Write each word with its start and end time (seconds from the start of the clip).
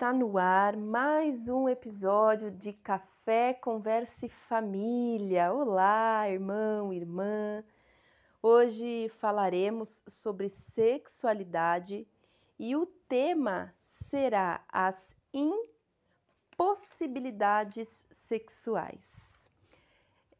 Está 0.00 0.14
no 0.14 0.38
ar 0.38 0.78
mais 0.78 1.46
um 1.46 1.68
episódio 1.68 2.50
de 2.50 2.72
Café 2.72 3.52
Converse 3.52 4.30
Família. 4.30 5.52
Olá, 5.52 6.26
irmão, 6.26 6.90
irmã. 6.90 7.62
Hoje 8.42 9.10
falaremos 9.20 10.02
sobre 10.08 10.48
sexualidade 10.72 12.08
e 12.58 12.74
o 12.74 12.86
tema 12.86 13.74
será 14.08 14.64
as 14.72 14.96
impossibilidades 15.34 17.86
sexuais. 18.26 19.04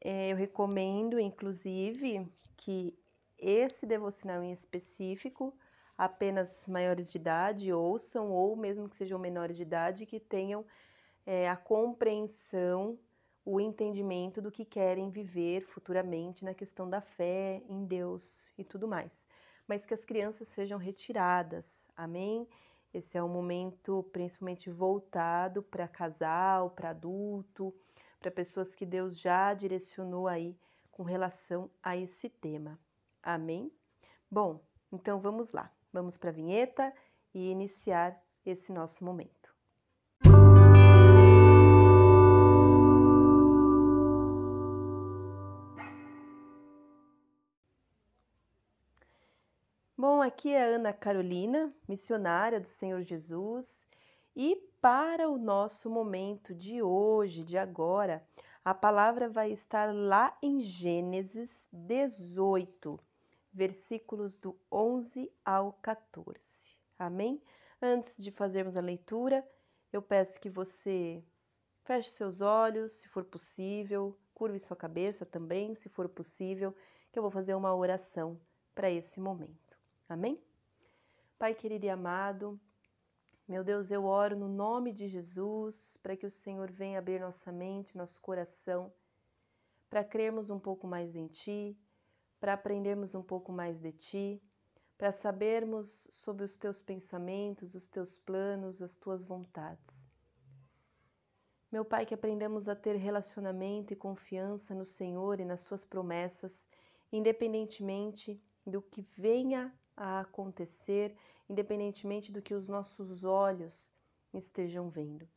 É, 0.01 0.33
eu 0.33 0.39
recomendo, 0.39 1.21
inclusive, 1.21 2.27
que 2.57 2.99
esse 3.39 3.85
devocional 3.85 4.43
em 4.43 4.53
específico 4.53 5.55
apenas 6.01 6.67
maiores 6.67 7.13
de 7.13 7.19
idade 7.19 7.71
ouçam, 7.71 8.33
ou 8.33 8.57
mesmo 8.57 8.89
que 8.89 8.97
sejam 8.97 9.19
menores 9.19 9.55
de 9.55 9.65
idade, 9.65 10.07
que 10.07 10.19
tenham 10.19 10.65
é, 11.27 11.47
a 11.47 11.59
compreensão, 11.59 12.99
o 13.45 13.61
entendimento 13.61 14.41
do 14.41 14.51
que 14.51 14.65
querem 14.65 15.11
viver 15.11 15.61
futuramente 15.61 16.43
na 16.43 16.55
questão 16.55 16.89
da 16.89 17.03
fé 17.03 17.63
em 17.69 17.85
Deus 17.85 18.51
e 18.57 18.65
tudo 18.65 18.89
mais. 18.89 19.13
Mas 19.69 19.85
que 19.85 19.93
as 19.93 20.03
crianças 20.03 20.49
sejam 20.49 20.79
retiradas, 20.79 21.87
amém? 21.95 22.49
Esse 22.95 23.19
é 23.19 23.23
um 23.23 23.29
momento 23.29 24.03
principalmente 24.11 24.71
voltado 24.71 25.63
para 25.63 25.87
casal, 25.87 26.71
para 26.71 26.91
adulto, 26.91 27.75
para 28.19 28.31
pessoas 28.31 28.75
que 28.75 28.87
Deus 28.87 29.19
já 29.19 29.53
direcionou 29.53 30.27
aí 30.27 30.57
com 30.91 31.03
relação 31.03 31.71
a 31.83 31.95
esse 31.95 32.31
tema. 32.31 32.79
Amém? 33.23 33.71
Bom, 34.31 34.65
então 34.91 35.21
vamos 35.21 35.53
lá. 35.53 35.71
Vamos 35.93 36.17
para 36.17 36.31
a 36.31 36.33
vinheta 36.33 36.95
e 37.35 37.51
iniciar 37.51 38.17
esse 38.47 38.73
nosso 38.73 39.05
momento. 39.05 39.41
Bom, 49.97 50.23
aqui 50.23 50.51
é 50.55 50.75
Ana 50.75 50.93
Carolina, 50.93 51.75
missionária 51.87 52.59
do 52.59 52.67
Senhor 52.67 53.03
Jesus, 53.03 53.85
e 54.35 54.57
para 54.81 55.29
o 55.29 55.37
nosso 55.37 55.91
momento 55.91 56.55
de 56.55 56.81
hoje, 56.81 57.45
de 57.45 57.59
agora, 57.59 58.27
a 58.65 58.73
palavra 58.73 59.29
vai 59.29 59.53
estar 59.53 59.95
lá 59.95 60.35
em 60.41 60.61
Gênesis 60.61 61.51
18 61.71 62.99
versículos 63.53 64.37
do 64.37 64.59
11 64.71 65.31
ao 65.45 65.73
14. 65.75 66.39
Amém? 66.99 67.43
Antes 67.81 68.17
de 68.17 68.31
fazermos 68.31 68.77
a 68.77 68.81
leitura, 68.81 69.47
eu 69.93 70.03
peço 70.03 70.39
que 70.39 70.49
você 70.49 71.23
feche 71.85 72.11
seus 72.11 72.41
olhos, 72.41 72.93
se 72.93 73.09
for 73.09 73.25
possível, 73.25 74.17
curve 74.35 74.59
sua 74.59 74.77
cabeça 74.77 75.27
também, 75.27 75.75
se 75.75 75.89
for 75.89 76.09
possível, 76.09 76.75
que 77.11 77.19
eu 77.19 77.23
vou 77.23 77.31
fazer 77.31 77.55
uma 77.55 77.75
oração 77.75 78.41
para 78.75 78.91
esse 78.91 79.19
momento. 79.19 79.77
Amém? 80.09 80.41
Pai 81.39 81.55
querido 81.55 81.87
e 81.87 81.91
amado, 81.91 82.61
meu 83.51 83.65
Deus, 83.65 83.91
eu 83.91 84.05
oro 84.05 84.37
no 84.37 84.47
nome 84.47 84.93
de 84.93 85.09
Jesus 85.09 85.97
para 86.01 86.17
que 86.17 86.25
o 86.25 86.31
Senhor 86.31 86.71
venha 86.71 87.01
abrir 87.01 87.19
nossa 87.19 87.51
mente, 87.51 87.97
nosso 87.97 88.21
coração, 88.21 88.93
para 89.89 90.05
crermos 90.05 90.51
um 90.51 90.59
pouco 90.61 90.87
mais 90.87 91.17
em 91.17 91.27
Ti, 91.27 91.77
para 92.41 92.55
aprendermos 92.55 93.15
um 93.15 93.23
pouco 93.23 93.53
mais 93.53 93.79
de 93.79 93.93
ti, 93.93 94.43
para 94.97 95.13
sabermos 95.13 96.09
sobre 96.11 96.45
os 96.45 96.57
teus 96.57 96.81
pensamentos, 96.81 97.75
os 97.75 97.87
teus 97.87 98.17
planos, 98.17 98.83
as 98.83 98.97
tuas 98.97 99.23
vontades. 99.23 100.11
Meu 101.71 101.85
Pai, 101.85 102.05
que 102.05 102.15
aprendamos 102.15 102.69
a 102.69 102.75
ter 102.75 102.97
relacionamento 102.97 103.93
e 103.93 103.97
confiança 103.97 104.75
no 104.75 104.85
Senhor 104.85 105.39
e 105.39 105.45
nas 105.45 105.61
Suas 105.61 105.85
promessas, 105.85 106.65
independentemente 107.13 108.43
do 108.67 108.83
que 108.83 109.03
venha 109.17 109.73
a 109.97 110.21
acontecer, 110.21 111.17
independentemente 111.49 112.33
do 112.33 112.43
que 112.43 112.55
os 112.55 112.67
nossos 112.67 113.23
olhos 113.23 113.93
estejam 114.35 114.91
vendo. 114.91 115.29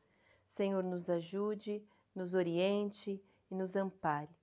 Senhor, 0.48 0.84
nos 0.84 1.10
ajude, 1.10 1.86
nos 2.16 2.34
oriente 2.34 3.24
e 3.52 3.56
nos 3.56 3.76
ampare. 3.76 4.36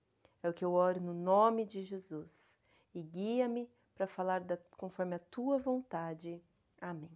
É 0.43 0.49
o 0.49 0.55
que 0.55 0.65
eu 0.65 0.73
oro 0.73 1.01
no 1.01 1.13
nome 1.13 1.67
de 1.67 1.83
Jesus 1.83 2.50
e 2.95 3.03
guia-me 3.03 3.71
para 3.95 4.07
falar 4.07 4.41
da, 4.41 4.57
conforme 4.77 5.15
a 5.15 5.19
tua 5.19 5.59
vontade. 5.59 6.43
Amém. 6.81 7.11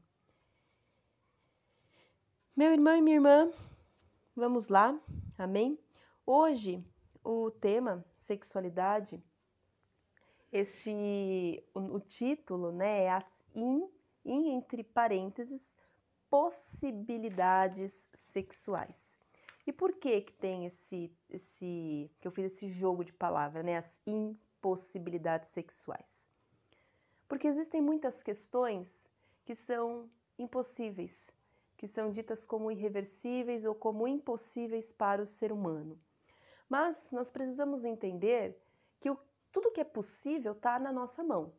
Meu 2.56 2.72
irmão 2.72 2.96
e 2.96 3.02
minha 3.02 3.16
irmã, 3.16 3.50
vamos 4.36 4.68
lá, 4.68 4.98
amém? 5.36 5.78
Hoje 6.24 6.84
o 7.24 7.50
tema 7.50 8.04
sexualidade, 8.20 9.20
esse 10.52 11.64
o, 11.74 11.80
o 11.96 12.00
título, 12.00 12.70
né, 12.70 13.04
é 13.04 13.10
as 13.10 13.44
in, 13.54 13.88
in 14.24 14.50
entre 14.50 14.84
parênteses 14.84 15.74
possibilidades 16.30 18.08
sexuais. 18.14 19.18
E 19.66 19.72
por 19.72 19.94
que 19.94 20.20
que 20.20 20.32
tem 20.34 20.66
esse 20.66 21.10
esse 21.30 22.10
que 22.20 22.28
eu 22.28 22.32
fiz 22.32 22.52
esse 22.52 22.68
jogo 22.68 23.04
de 23.04 23.12
palavras, 23.12 23.64
né, 23.64 23.78
as 23.78 23.98
in 24.06 24.38
possibilidades 24.64 25.50
sexuais. 25.50 26.26
Porque 27.28 27.46
existem 27.46 27.82
muitas 27.82 28.22
questões 28.22 29.10
que 29.44 29.54
são 29.54 30.08
impossíveis, 30.38 31.30
que 31.76 31.86
são 31.86 32.10
ditas 32.10 32.46
como 32.46 32.70
irreversíveis 32.70 33.66
ou 33.66 33.74
como 33.74 34.08
impossíveis 34.08 34.90
para 34.90 35.20
o 35.20 35.26
ser 35.26 35.52
humano. 35.52 36.00
Mas 36.66 36.96
nós 37.12 37.30
precisamos 37.30 37.84
entender 37.84 38.58
que 38.98 39.10
o, 39.10 39.18
tudo 39.52 39.70
que 39.70 39.82
é 39.82 39.84
possível 39.84 40.52
está 40.52 40.78
na 40.78 40.90
nossa 40.90 41.22
mão. 41.22 41.52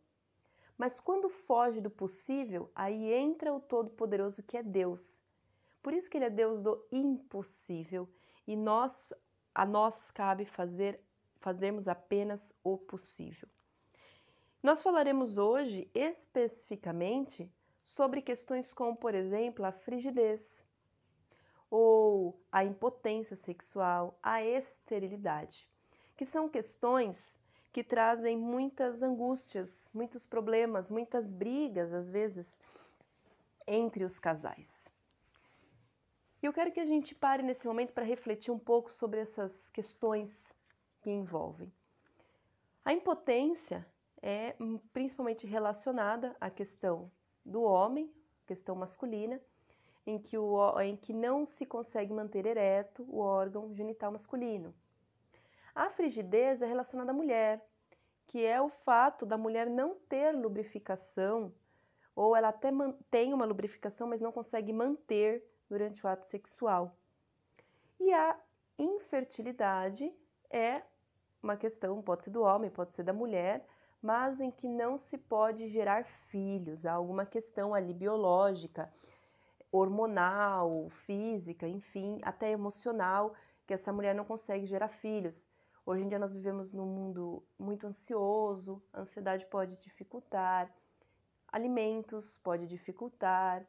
Mas 0.75 0.99
quando 0.99 1.29
foge 1.29 1.79
do 1.81 1.91
possível, 1.91 2.71
aí 2.73 3.13
entra 3.13 3.53
o 3.53 3.59
Todo-Poderoso 3.59 4.41
que 4.41 4.57
é 4.57 4.63
Deus. 4.63 5.21
Por 5.83 5.93
isso 5.93 6.09
que 6.09 6.17
ele 6.17 6.25
é 6.25 6.29
Deus 6.31 6.59
do 6.59 6.83
impossível 6.91 8.09
e 8.47 8.55
nós 8.55 9.13
a 9.53 9.63
nós 9.63 10.09
cabe 10.09 10.43
fazer 10.43 10.99
fazermos 11.45 11.87
apenas 11.87 12.51
o 12.63 12.75
possível. 12.75 13.47
Nós 14.63 14.81
falaremos 14.81 15.37
hoje 15.37 15.87
especificamente 15.93 17.47
sobre 17.83 18.19
questões 18.19 18.73
como, 18.73 18.97
por 18.97 19.13
exemplo, 19.13 19.63
a 19.63 19.71
frigidez, 19.71 20.65
ou 21.69 22.35
a 22.51 22.65
impotência 22.65 23.35
sexual, 23.35 24.17
a 24.23 24.43
esterilidade, 24.43 25.69
que 26.17 26.25
são 26.25 26.49
questões 26.49 27.37
que 27.71 27.83
trazem 27.83 28.35
muitas 28.35 29.03
angústias, 29.03 29.87
muitos 29.93 30.25
problemas, 30.25 30.89
muitas 30.89 31.27
brigas, 31.27 31.93
às 31.93 32.09
vezes, 32.09 32.59
entre 33.67 34.03
os 34.03 34.17
casais. 34.17 34.91
E 36.41 36.47
eu 36.47 36.53
quero 36.53 36.71
que 36.71 36.79
a 36.79 36.85
gente 36.85 37.13
pare 37.13 37.43
nesse 37.43 37.67
momento 37.67 37.93
para 37.93 38.03
refletir 38.03 38.49
um 38.49 38.57
pouco 38.57 38.91
sobre 38.91 39.19
essas 39.19 39.69
questões 39.69 40.55
que 41.05 41.11
envolvem. 41.11 41.71
A 42.83 42.91
impotência 42.91 43.85
é 44.23 44.55
principalmente 44.91 45.45
relacionada 45.45 46.35
à 46.41 46.49
questão 46.49 47.11
do 47.45 47.61
homem, 47.61 48.11
questão 48.47 48.75
masculina, 48.75 49.39
em 50.03 50.17
que, 50.17 50.35
o, 50.35 50.81
em 50.81 50.97
que 50.97 51.13
não 51.13 51.45
se 51.45 51.63
consegue 51.63 52.11
manter 52.11 52.47
ereto 52.47 53.03
o 53.07 53.19
órgão 53.19 53.71
genital 53.71 54.11
masculino. 54.11 54.73
A 55.75 55.91
frigidez 55.91 56.59
é 56.63 56.65
relacionada 56.65 57.11
à 57.11 57.13
mulher, 57.13 57.63
que 58.25 58.43
é 58.43 58.59
o 58.59 58.69
fato 58.69 59.27
da 59.27 59.37
mulher 59.37 59.69
não 59.69 59.93
ter 60.09 60.31
lubrificação, 60.31 61.53
ou 62.15 62.35
ela 62.35 62.47
até 62.47 62.71
tem 63.11 63.31
uma 63.31 63.45
lubrificação, 63.45 64.07
mas 64.07 64.21
não 64.21 64.31
consegue 64.31 64.73
manter 64.73 65.43
durante 65.69 66.03
o 66.03 66.09
ato 66.09 66.25
sexual. 66.25 66.97
E 67.99 68.11
a 68.11 68.39
infertilidade 68.79 70.11
é 70.49 70.81
uma 71.45 71.55
questão, 71.55 72.01
pode 72.01 72.23
ser 72.23 72.31
do 72.31 72.41
homem, 72.41 72.69
pode 72.69 72.93
ser 72.93 73.03
da 73.03 73.13
mulher, 73.13 73.65
mas 74.01 74.41
em 74.41 74.51
que 74.51 74.67
não 74.67 74.97
se 74.97 75.17
pode 75.17 75.67
gerar 75.67 76.03
filhos. 76.03 76.85
Há 76.85 76.93
alguma 76.93 77.25
questão 77.25 77.73
ali 77.73 77.93
biológica, 77.93 78.91
hormonal, 79.71 80.89
física, 80.89 81.67
enfim, 81.67 82.19
até 82.23 82.51
emocional, 82.51 83.33
que 83.65 83.73
essa 83.73 83.93
mulher 83.93 84.13
não 84.15 84.25
consegue 84.25 84.65
gerar 84.65 84.87
filhos. 84.87 85.47
Hoje 85.85 86.03
em 86.03 86.07
dia 86.07 86.19
nós 86.19 86.33
vivemos 86.33 86.73
num 86.73 86.87
mundo 86.87 87.43
muito 87.59 87.85
ansioso, 87.85 88.81
a 88.91 89.01
ansiedade 89.01 89.45
pode 89.45 89.77
dificultar, 89.77 90.73
alimentos 91.47 92.39
pode 92.39 92.65
dificultar, 92.65 93.63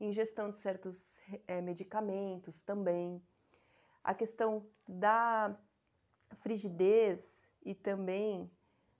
ingestão 0.00 0.50
de 0.50 0.56
certos 0.56 1.20
é, 1.46 1.60
medicamentos 1.60 2.62
também. 2.64 3.22
A 4.02 4.12
questão 4.12 4.66
da 4.86 5.56
frigidez 6.34 7.50
e 7.64 7.74
também 7.74 8.50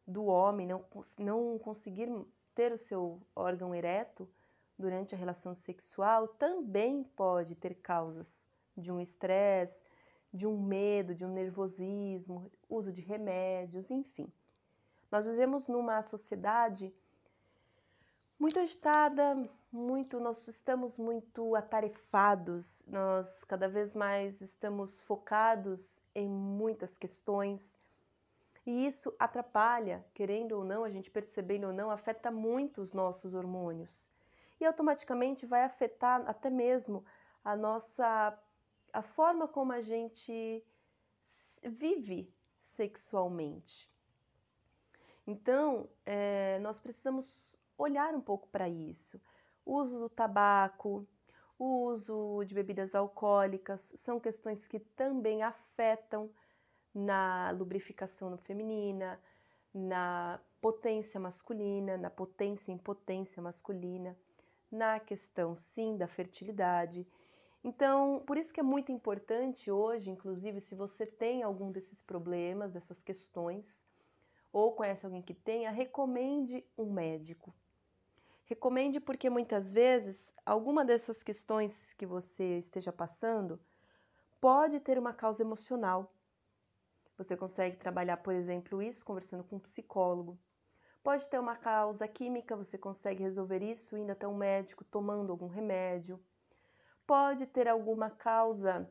do 0.07 0.27
homem 0.27 0.67
não, 0.67 0.85
não 1.19 1.59
conseguir 1.59 2.09
ter 2.55 2.73
o 2.73 2.79
seu 2.79 3.21
órgão 3.35 3.75
ereto 3.75 4.29
durante 4.79 5.15
a 5.15 5.19
relação 5.19 5.55
sexual 5.55 6.29
também 6.29 7.05
pode 7.17 7.55
ter 7.55 7.75
causas 7.75 8.47
de 8.77 8.91
um 8.91 9.01
estresse, 9.01 9.83
de 10.33 10.47
um 10.47 10.61
medo, 10.61 11.15
de 11.15 11.25
um 11.25 11.33
nervosismo, 11.33 12.51
uso 12.69 12.93
de 12.93 13.01
remédios, 13.01 13.91
enfim. 13.91 14.33
Nós 15.11 15.27
vivemos 15.29 15.69
numa 15.69 16.03
sociedade 16.03 16.93
muito 18.39 18.61
agitada, 18.61 19.49
muito, 19.71 20.21
nós 20.21 20.47
estamos 20.49 20.97
muito 20.97 21.55
atarefados, 21.55 22.85
nós 22.87 23.45
cada 23.45 23.69
vez 23.69 23.95
mais 23.95 24.41
estamos 24.41 25.01
focados 25.03 26.03
em 26.15 26.29
muitas 26.29 26.99
questões. 26.99 27.79
E 28.67 28.87
isso 28.87 29.15
atrapalha, 29.19 30.05
querendo 30.15 30.53
ou 30.53 30.65
não, 30.65 30.85
a 30.85 30.91
gente 30.91 31.11
percebendo 31.11 31.67
ou 31.67 31.73
não, 31.73 31.91
afeta 31.91 32.31
muito 32.31 32.81
os 32.81 32.93
nossos 32.93 33.35
hormônios. 33.35 34.11
E 34.61 34.65
automaticamente 34.65 35.45
vai 35.45 35.63
afetar 35.63 36.23
até 36.29 36.49
mesmo 36.49 37.05
a 37.45 37.55
nossa 37.57 38.39
a 38.93 39.03
forma 39.03 39.49
como 39.49 39.73
a 39.73 39.81
gente 39.81 40.65
vive 41.61 42.33
sexualmente. 42.61 43.91
Então, 45.27 45.89
é, 46.07 46.61
nós 46.61 46.79
precisamos 46.79 47.27
olhar 47.77 48.15
um 48.15 48.21
pouco 48.21 48.49
para 48.49 48.69
isso. 48.69 49.21
O 49.65 49.77
uso 49.77 49.99
do 49.99 50.09
tabaco, 50.09 51.07
o 51.59 51.87
uso 51.87 52.45
de 52.45 52.55
bebidas 52.55 52.95
alcoólicas 52.95 53.93
são 53.97 54.21
questões 54.21 54.67
que 54.67 54.79
também 54.79 55.43
afetam 55.43 56.31
na 56.95 57.51
lubrificação 57.51 58.37
feminina, 58.39 59.21
na 59.73 60.41
potência 60.61 61.19
masculina, 61.19 61.97
na 61.97 62.11
potência 62.11 62.71
e 62.71 62.75
impotência 62.75 63.43
masculina, 63.43 64.17
na 64.71 65.01
questão 65.01 65.57
sim 65.57 65.97
da 65.97 66.07
fertilidade. 66.07 67.07
Então, 67.63 68.23
por 68.27 68.37
isso 68.37 68.53
que 68.53 68.61
é 68.61 68.63
muito 68.63 68.93
importante 68.93 69.71
hoje, 69.71 70.11
inclusive, 70.11 70.61
se 70.61 70.75
você 70.75 71.07
tem 71.07 71.43
algum 71.43 71.73
desses 71.73 72.03
problemas, 72.03 72.73
dessas 72.73 73.03
questões, 73.03 73.87
ou 74.53 74.75
conhece 74.75 75.05
alguém 75.05 75.23
que 75.23 75.35
tenha, 75.35 75.71
recomende 75.71 76.65
um 76.79 76.93
médico. 76.93 77.53
Recomende 78.45 79.01
porque 79.01 79.31
muitas 79.31 79.73
vezes 79.73 80.35
alguma 80.45 80.85
dessas 80.85 81.23
questões 81.23 81.93
que 81.95 82.07
você 82.07 82.59
esteja 82.59 82.93
passando 82.93 83.61
pode 84.41 84.81
ter 84.81 84.99
uma 84.99 85.15
causa 85.15 85.43
emocional. 85.43 86.15
Você 87.17 87.37
consegue 87.37 87.77
trabalhar, 87.77 88.19
por 88.19 88.35
exemplo, 88.35 88.83
isso 88.83 89.05
conversando 89.05 89.45
com 89.45 89.57
um 89.57 89.61
psicólogo. 89.61 90.39
Pode 91.03 91.29
ter 91.29 91.39
uma 91.39 91.57
causa 91.57 92.07
química, 92.09 92.57
você 92.57 92.77
consegue 92.77 93.23
resolver 93.23 93.63
isso 93.63 93.97
indo 93.97 94.13
até 94.13 94.27
um 94.27 94.37
médico, 94.37 94.85
tomando 94.85 95.31
algum 95.31 95.47
remédio 95.47 96.21
pode 97.07 97.47
ter 97.47 97.69
alguma 97.69 98.11
causa 98.11 98.89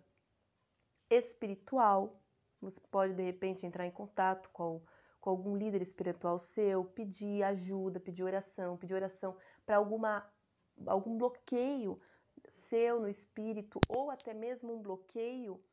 espiritual. 1.09 2.21
Você 2.61 2.79
pode 2.91 3.13
de 3.13 3.23
repente 3.23 3.65
entrar 3.65 3.85
em 3.85 3.91
contato 3.91 4.50
com, 4.51 4.81
com 5.23 5.29
algum 5.29 5.55
líder 5.55 5.81
espiritual 5.81 6.37
seu, 6.37 6.83
pedir 6.83 7.43
ajuda, 7.43 7.97
pedir 7.97 8.23
oração, 8.25 8.77
pedir 8.77 8.93
oração 8.93 9.37
para 9.65 9.77
alguma 9.77 10.33
algum 10.85 11.17
bloqueio 11.17 12.01
seu 12.49 12.99
no 12.99 13.07
espírito 13.07 13.85
ou 13.87 14.11
até 14.11 14.33
mesmo 14.33 14.73
um 14.73 14.81
bloqueio 14.81 15.65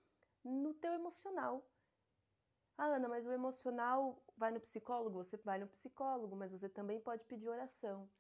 no 0.45 0.73
teu 0.75 0.93
emocional. 0.93 1.75
Ah, 2.77 2.87
Ana, 2.97 3.09
mas 3.09 3.27
o 3.27 3.33
emocional 3.33 4.25
vai 4.37 4.51
no 4.53 4.61
psicólogo? 4.61 5.19
Você 5.19 5.37
vai 5.39 5.59
no 5.59 5.69
psicólogo, 5.69 6.37
mas 6.37 6.53
você 6.53 6.69
também 6.69 7.01
pode 7.01 7.25
pedir 7.27 7.49
oração. 7.49 8.13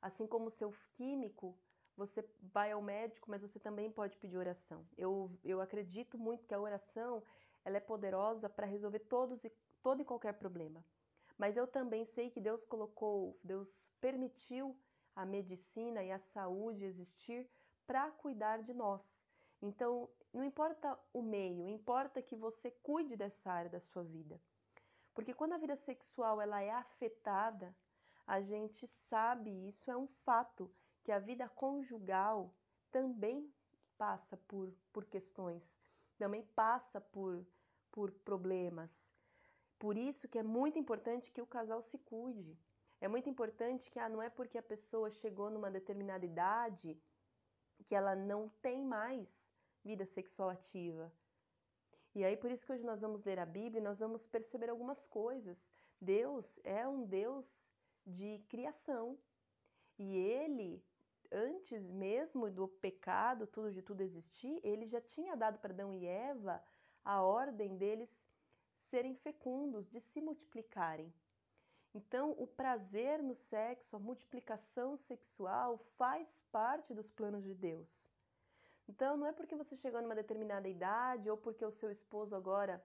Assim 0.00 0.26
como 0.26 0.46
o 0.46 0.50
seu 0.50 0.72
químico 0.92 1.62
você 1.96 2.22
vai 2.40 2.72
ao 2.72 2.82
médico, 2.82 3.30
mas 3.30 3.42
você 3.42 3.60
também 3.60 3.92
pode 3.92 4.16
pedir 4.18 4.38
oração. 4.38 4.88
Eu, 4.96 5.38
eu 5.44 5.60
acredito 5.60 6.18
muito 6.18 6.46
que 6.46 6.54
a 6.54 6.60
oração 6.60 7.24
ela 7.64 7.76
é 7.78 7.80
poderosa 7.80 8.48
para 8.50 8.66
resolver 8.66 9.00
todos 9.00 9.44
e, 9.44 9.52
todo 9.82 10.00
e 10.00 10.04
qualquer 10.04 10.34
problema. 10.34 10.84
Mas 11.36 11.56
eu 11.56 11.66
também 11.66 12.04
sei 12.04 12.30
que 12.30 12.40
Deus 12.40 12.64
colocou, 12.64 13.38
Deus 13.42 13.88
permitiu 14.00 14.76
a 15.14 15.24
medicina 15.24 16.02
e 16.02 16.10
a 16.10 16.18
saúde 16.18 16.84
existir 16.84 17.48
para 17.86 18.10
cuidar 18.10 18.62
de 18.62 18.72
nós. 18.72 19.26
Então, 19.60 20.08
não 20.32 20.44
importa 20.44 20.98
o 21.12 21.22
meio, 21.22 21.68
importa 21.68 22.22
que 22.22 22.34
você 22.34 22.70
cuide 22.70 23.16
dessa 23.16 23.50
área 23.50 23.70
da 23.70 23.80
sua 23.80 24.02
vida. 24.02 24.40
Porque 25.14 25.34
quando 25.34 25.52
a 25.52 25.58
vida 25.58 25.76
sexual 25.76 26.40
ela 26.40 26.60
é 26.62 26.70
afetada, 26.70 27.74
a 28.26 28.40
gente 28.40 28.86
sabe, 29.08 29.50
isso 29.66 29.90
é 29.90 29.96
um 29.96 30.06
fato, 30.24 30.70
que 31.04 31.12
a 31.12 31.18
vida 31.18 31.48
conjugal 31.48 32.54
também 32.90 33.52
passa 33.98 34.36
por, 34.36 34.72
por 34.92 35.04
questões, 35.04 35.78
também 36.16 36.42
passa 36.54 37.00
por, 37.00 37.44
por 37.90 38.10
problemas. 38.10 39.12
Por 39.82 39.96
isso 39.96 40.28
que 40.28 40.38
é 40.38 40.44
muito 40.44 40.78
importante 40.78 41.32
que 41.32 41.42
o 41.42 41.52
casal 41.54 41.82
se 41.82 41.98
cuide. 41.98 42.56
É 43.00 43.08
muito 43.08 43.28
importante 43.28 43.90
que 43.90 43.98
ah, 43.98 44.08
não 44.08 44.22
é 44.22 44.30
porque 44.30 44.56
a 44.56 44.68
pessoa 44.72 45.10
chegou 45.10 45.50
numa 45.50 45.72
determinada 45.72 46.24
idade 46.24 46.96
que 47.84 47.96
ela 48.00 48.14
não 48.14 48.48
tem 48.66 48.84
mais 48.84 49.52
vida 49.82 50.06
sexual 50.06 50.50
ativa. 50.50 51.12
E 52.14 52.24
aí 52.24 52.36
por 52.36 52.48
isso 52.52 52.64
que 52.64 52.72
hoje 52.72 52.84
nós 52.84 53.00
vamos 53.00 53.24
ler 53.24 53.40
a 53.40 53.44
Bíblia 53.58 53.80
e 53.80 53.88
nós 53.88 53.98
vamos 53.98 54.24
perceber 54.24 54.70
algumas 54.70 55.04
coisas. 55.04 55.66
Deus 56.00 56.60
é 56.62 56.86
um 56.86 57.04
Deus 57.04 57.68
de 58.06 58.38
criação. 58.48 59.18
E 59.98 60.16
ele 60.16 60.80
antes 61.32 61.90
mesmo 61.90 62.48
do 62.52 62.68
pecado, 62.68 63.48
tudo 63.48 63.72
de 63.72 63.82
tudo 63.82 64.02
existir, 64.02 64.60
ele 64.62 64.86
já 64.86 65.00
tinha 65.00 65.36
dado 65.36 65.58
para 65.58 65.72
Adão 65.72 65.92
e 65.92 66.06
Eva 66.06 66.62
a 67.04 67.20
ordem 67.20 67.76
deles 67.76 68.16
serem 68.92 69.14
fecundos, 69.26 69.88
de 69.88 70.00
se 70.00 70.20
multiplicarem. 70.20 71.10
Então, 71.94 72.26
o 72.38 72.46
prazer 72.46 73.22
no 73.22 73.34
sexo, 73.34 73.96
a 73.96 74.04
multiplicação 74.08 74.96
sexual 74.96 75.78
faz 75.96 76.44
parte 76.52 76.92
dos 76.92 77.10
planos 77.10 77.42
de 77.42 77.54
Deus. 77.54 78.10
Então, 78.86 79.16
não 79.16 79.26
é 79.26 79.32
porque 79.32 79.56
você 79.62 79.74
chegou 79.74 80.02
numa 80.02 80.14
determinada 80.22 80.68
idade 80.68 81.30
ou 81.30 81.38
porque 81.38 81.64
o 81.64 81.76
seu 81.80 81.90
esposo 81.90 82.36
agora 82.36 82.84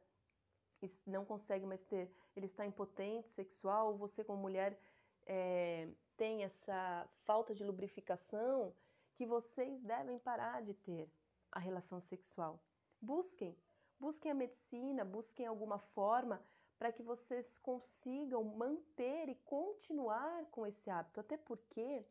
não 1.06 1.25
consegue 1.25 1.65
mais 1.65 1.83
ter, 1.83 2.09
ele 2.36 2.45
está 2.45 2.65
impotente 2.65 3.30
sexual, 3.30 3.88
ou 3.88 3.98
você 3.98 4.24
como 4.24 4.42
mulher 4.42 4.80
é, 5.25 5.89
tem 6.15 6.44
essa 6.44 7.09
falta 7.25 7.54
de 7.54 7.63
lubrificação 7.65 8.74
que 9.15 9.25
vocês 9.25 9.81
devem 9.83 10.19
parar 10.19 10.62
de 10.62 10.74
ter 10.74 11.09
a 11.51 11.59
relação 11.59 11.99
sexual. 11.99 12.54
Busquem, 13.02 13.57
busquem 13.99 14.31
a 14.31 14.35
medicina, 14.35 15.04
busquem 15.04 15.45
alguma 15.45 15.80
forma 15.80 16.42
para 16.77 16.92
que 16.92 17.01
vocês 17.01 17.57
consigam 17.57 18.44
manter 18.44 19.30
e 19.30 19.35
continuar 19.35 20.45
com 20.51 20.66
esse 20.66 20.89
hábito. 20.89 21.19
Até 21.19 21.37
porque 21.37 22.06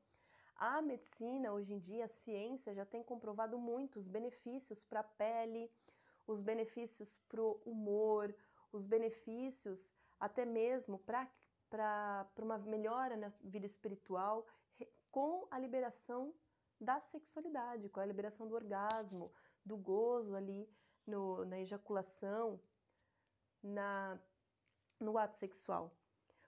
a 0.57 0.83
medicina, 0.83 1.53
hoje 1.53 1.75
em 1.75 1.79
dia, 1.79 2.07
a 2.07 2.09
ciência 2.09 2.75
já 2.75 2.85
tem 2.85 3.03
comprovado 3.03 3.59
muitos 3.59 4.09
benefícios 4.09 4.83
para 4.85 5.01
a 5.01 5.05
pele, 5.05 5.71
os 6.27 6.41
benefícios 6.41 7.17
para 7.29 7.43
o 7.43 7.61
humor, 7.65 8.35
os 8.73 8.85
benefícios 8.85 9.93
até 10.19 10.45
mesmo 10.45 10.99
para 10.99 11.29
para 11.69 12.31
uma 12.39 12.59
melhora 12.59 13.17
na 13.17 13.29
vida 13.41 13.67
espiritual 13.67 14.47
com 15.11 15.49
a 15.51 15.59
liberação 15.59 16.33
da 16.81 17.01
sexualidade, 17.01 17.89
com 17.89 18.01
a 18.01 18.07
liberação 18.07 18.47
do 18.47 18.55
orgasmo, 18.55 19.33
do 19.65 19.77
gozo 19.77 20.37
ali 20.37 20.71
no, 21.07 21.45
na 21.45 21.61
ejaculação, 21.61 22.61
na, 23.63 24.19
no 24.99 25.17
ato 25.17 25.37
sexual. 25.37 25.95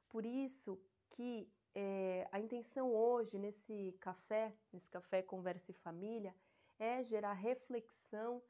Por 0.08 0.24
isso 0.24 0.80
que 1.10 1.50
é, 1.74 2.28
a 2.32 2.40
intenção 2.40 2.92
hoje 2.92 3.38
nesse 3.38 3.96
café, 4.00 4.54
nesse 4.72 4.90
café 4.90 5.22
Conversa 5.22 5.70
e 5.70 5.74
Família, 5.74 6.34
é 6.78 7.02
gerar 7.02 7.32
reflexão 7.32 8.42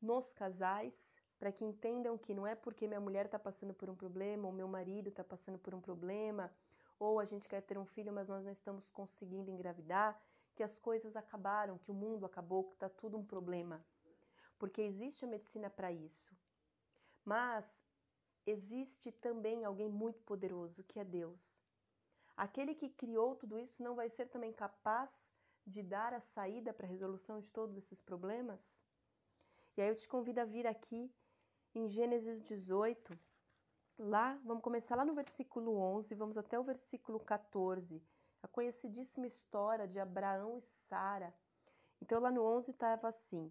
nos 0.00 0.32
casais 0.32 1.16
para 1.38 1.50
que 1.52 1.64
entendam 1.64 2.16
que 2.16 2.34
não 2.34 2.46
é 2.46 2.54
porque 2.54 2.86
minha 2.86 3.00
mulher 3.00 3.26
está 3.26 3.38
passando 3.38 3.74
por 3.74 3.90
um 3.90 3.96
problema, 3.96 4.46
ou 4.46 4.52
meu 4.52 4.68
marido 4.68 5.08
está 5.08 5.24
passando 5.24 5.58
por 5.58 5.74
um 5.74 5.80
problema, 5.80 6.50
ou 6.98 7.18
a 7.18 7.24
gente 7.24 7.48
quer 7.48 7.60
ter 7.62 7.76
um 7.76 7.84
filho, 7.84 8.12
mas 8.12 8.28
nós 8.28 8.44
não 8.44 8.52
estamos 8.52 8.88
conseguindo 8.90 9.50
engravidar, 9.50 10.20
que 10.54 10.62
as 10.62 10.78
coisas 10.78 11.16
acabaram, 11.16 11.78
que 11.78 11.90
o 11.90 11.94
mundo 11.94 12.24
acabou, 12.24 12.64
que 12.64 12.74
está 12.74 12.88
tudo 12.88 13.18
um 13.18 13.24
problema. 13.24 13.84
Porque 14.58 14.82
existe 14.82 15.24
a 15.24 15.28
medicina 15.28 15.68
para 15.68 15.92
isso. 15.92 16.34
Mas 17.24 17.84
existe 18.46 19.10
também 19.12 19.64
alguém 19.64 19.88
muito 19.88 20.22
poderoso, 20.22 20.84
que 20.84 21.00
é 21.00 21.04
Deus. 21.04 21.62
Aquele 22.36 22.74
que 22.74 22.88
criou 22.88 23.36
tudo 23.36 23.58
isso 23.58 23.82
não 23.82 23.94
vai 23.94 24.08
ser 24.10 24.26
também 24.26 24.52
capaz 24.52 25.32
de 25.66 25.82
dar 25.82 26.12
a 26.12 26.20
saída 26.20 26.72
para 26.72 26.86
a 26.86 26.90
resolução 26.90 27.40
de 27.40 27.50
todos 27.50 27.76
esses 27.76 28.00
problemas? 28.00 28.84
E 29.76 29.82
aí 29.82 29.88
eu 29.88 29.96
te 29.96 30.08
convido 30.08 30.40
a 30.40 30.44
vir 30.44 30.66
aqui 30.66 31.12
em 31.74 31.88
Gênesis 31.88 32.42
18, 32.42 33.18
lá, 33.98 34.38
vamos 34.44 34.62
começar 34.62 34.94
lá 34.96 35.04
no 35.04 35.14
versículo 35.14 35.76
11, 35.76 36.14
vamos 36.14 36.36
até 36.38 36.58
o 36.58 36.64
versículo 36.64 37.18
14. 37.18 38.02
a 38.42 38.48
conhecidíssima 38.48 39.26
história 39.26 39.88
de 39.88 39.98
Abraão 39.98 40.58
e 40.58 40.60
Sara. 40.60 41.34
Então 42.00 42.20
lá 42.20 42.30
no 42.30 42.42
11 42.44 42.72
estava 42.72 43.08
assim: 43.08 43.50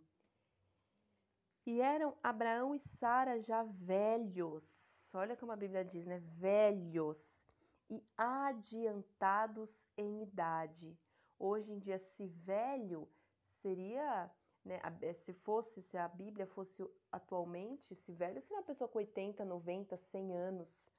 E 1.66 1.82
eram 1.82 2.16
Abraão 2.22 2.76
e 2.76 2.80
Sara 2.80 3.40
já 3.40 3.64
velhos. 3.64 5.12
Olha 5.16 5.38
como 5.38 5.52
a 5.52 5.56
Bíblia 5.56 5.84
diz, 5.86 6.06
né? 6.06 6.20
Velhos 6.20 7.46
e 7.90 8.04
adiantados 8.18 9.88
em 9.98 10.24
idade. 10.24 10.98
Hoje 11.38 11.72
em 11.72 11.80
dia, 11.80 12.00
se 12.00 12.28
velho 12.28 13.08
seria, 13.42 14.32
né, 14.64 14.80
se 15.14 15.34
fosse, 15.34 15.82
se 15.82 15.98
a 15.98 16.08
Bíblia 16.08 16.48
fosse 16.48 16.84
atualmente, 17.12 17.94
se 17.96 18.12
velho 18.14 18.42
seria 18.42 18.58
uma 18.58 18.66
pessoa 18.66 18.88
com 18.88 18.98
80, 18.98 19.46
90, 19.46 19.98
100 19.98 20.36
anos 20.36 20.92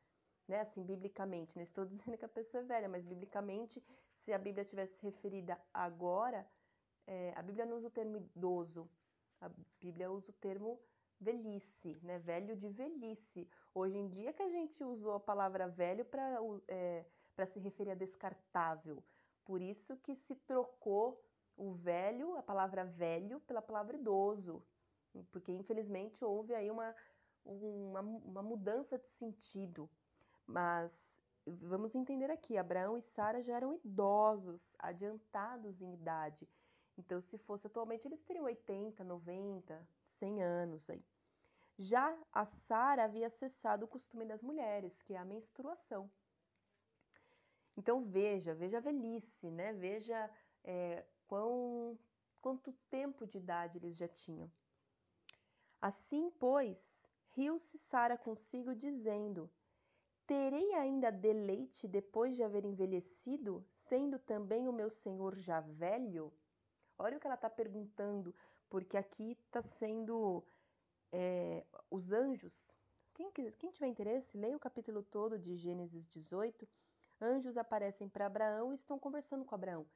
né? 0.48 0.60
Assim, 0.60 0.84
biblicamente. 0.84 1.56
Não 1.56 1.62
estou 1.62 1.84
dizendo 1.86 2.16
que 2.16 2.24
a 2.24 2.28
pessoa 2.28 2.62
é 2.62 2.66
velha, 2.66 2.88
mas 2.88 3.04
biblicamente, 3.04 3.82
se 4.24 4.32
a 4.32 4.38
Bíblia 4.38 4.64
tivesse 4.64 5.02
referida 5.02 5.58
agora, 5.72 6.46
é, 7.06 7.32
a 7.36 7.42
Bíblia 7.42 7.66
não 7.66 7.76
usa 7.76 7.88
o 7.88 7.90
termo 7.90 8.16
idoso, 8.16 8.88
a 9.44 9.50
Bíblia 9.80 10.10
usa 10.10 10.30
o 10.30 10.34
termo 10.34 10.80
velhice, 11.20 11.98
né? 12.02 12.18
Velho 12.18 12.56
de 12.56 12.68
velhice. 12.68 13.48
Hoje 13.74 13.98
em 13.98 14.08
dia 14.08 14.32
que 14.32 14.42
a 14.42 14.48
gente 14.48 14.82
usou 14.82 15.12
a 15.12 15.20
palavra 15.20 15.68
velho 15.68 16.04
para 16.04 16.38
é, 16.68 17.04
se 17.46 17.58
referir 17.60 17.90
a 17.90 17.94
descartável. 17.94 19.02
Por 19.44 19.60
isso 19.60 19.96
que 19.98 20.14
se 20.14 20.34
trocou 20.34 21.22
o 21.56 21.72
velho, 21.72 22.36
a 22.36 22.42
palavra 22.42 22.84
velho, 22.84 23.40
pela 23.40 23.60
palavra 23.60 23.96
idoso. 23.96 24.64
Porque 25.30 25.52
infelizmente 25.52 26.24
houve 26.24 26.54
aí 26.54 26.70
uma, 26.70 26.94
uma, 27.44 28.00
uma 28.00 28.42
mudança 28.42 28.98
de 28.98 29.08
sentido. 29.10 29.88
Mas 30.46 31.20
vamos 31.46 31.94
entender 31.94 32.30
aqui: 32.30 32.56
Abraão 32.56 32.96
e 32.96 33.02
Sara 33.02 33.42
já 33.42 33.56
eram 33.56 33.78
idosos, 33.84 34.74
adiantados 34.78 35.82
em 35.82 35.92
idade. 35.92 36.48
Então, 36.96 37.20
se 37.20 37.36
fosse 37.38 37.66
atualmente, 37.66 38.06
eles 38.06 38.22
teriam 38.22 38.44
80, 38.44 39.02
90, 39.02 39.88
100 40.10 40.42
anos 40.42 40.88
aí. 40.90 41.04
Já 41.76 42.16
a 42.32 42.44
Sara 42.44 43.04
havia 43.04 43.28
cessado 43.28 43.84
o 43.84 43.88
costume 43.88 44.24
das 44.24 44.42
mulheres, 44.42 45.02
que 45.02 45.14
é 45.14 45.18
a 45.18 45.24
menstruação. 45.24 46.10
Então 47.76 48.04
veja, 48.04 48.54
veja 48.54 48.78
a 48.78 48.80
velhice, 48.80 49.50
né? 49.50 49.72
Veja 49.72 50.30
é, 50.62 51.04
quão, 51.26 51.98
quanto 52.40 52.72
tempo 52.88 53.26
de 53.26 53.38
idade 53.38 53.78
eles 53.78 53.96
já 53.96 54.06
tinham. 54.06 54.48
Assim, 55.80 56.30
pois, 56.38 57.10
riu-se 57.30 57.76
Sara 57.76 58.16
consigo, 58.16 58.72
dizendo: 58.74 59.50
Terei 60.26 60.72
ainda 60.74 61.10
deleite 61.10 61.88
depois 61.88 62.36
de 62.36 62.44
haver 62.44 62.64
envelhecido, 62.64 63.66
sendo 63.72 64.18
também 64.18 64.68
o 64.68 64.72
meu 64.72 64.88
senhor 64.88 65.36
já 65.36 65.60
velho? 65.60 66.32
Olha 66.98 67.16
o 67.16 67.20
que 67.20 67.26
ela 67.26 67.34
está 67.34 67.50
perguntando, 67.50 68.34
porque 68.68 68.96
aqui 68.96 69.32
está 69.32 69.60
sendo 69.60 70.44
é, 71.12 71.64
os 71.90 72.12
anjos. 72.12 72.72
Quem, 73.14 73.30
quem 73.30 73.70
tiver 73.70 73.86
interesse, 73.86 74.36
leia 74.36 74.56
o 74.56 74.60
capítulo 74.60 75.02
todo 75.02 75.38
de 75.38 75.56
Gênesis 75.56 76.06
18. 76.06 76.68
Anjos 77.20 77.56
aparecem 77.56 78.08
para 78.08 78.26
Abraão 78.26 78.72
e 78.72 78.74
estão 78.74 78.98
conversando 78.98 79.44
com 79.44 79.54
Abraão. 79.54 79.86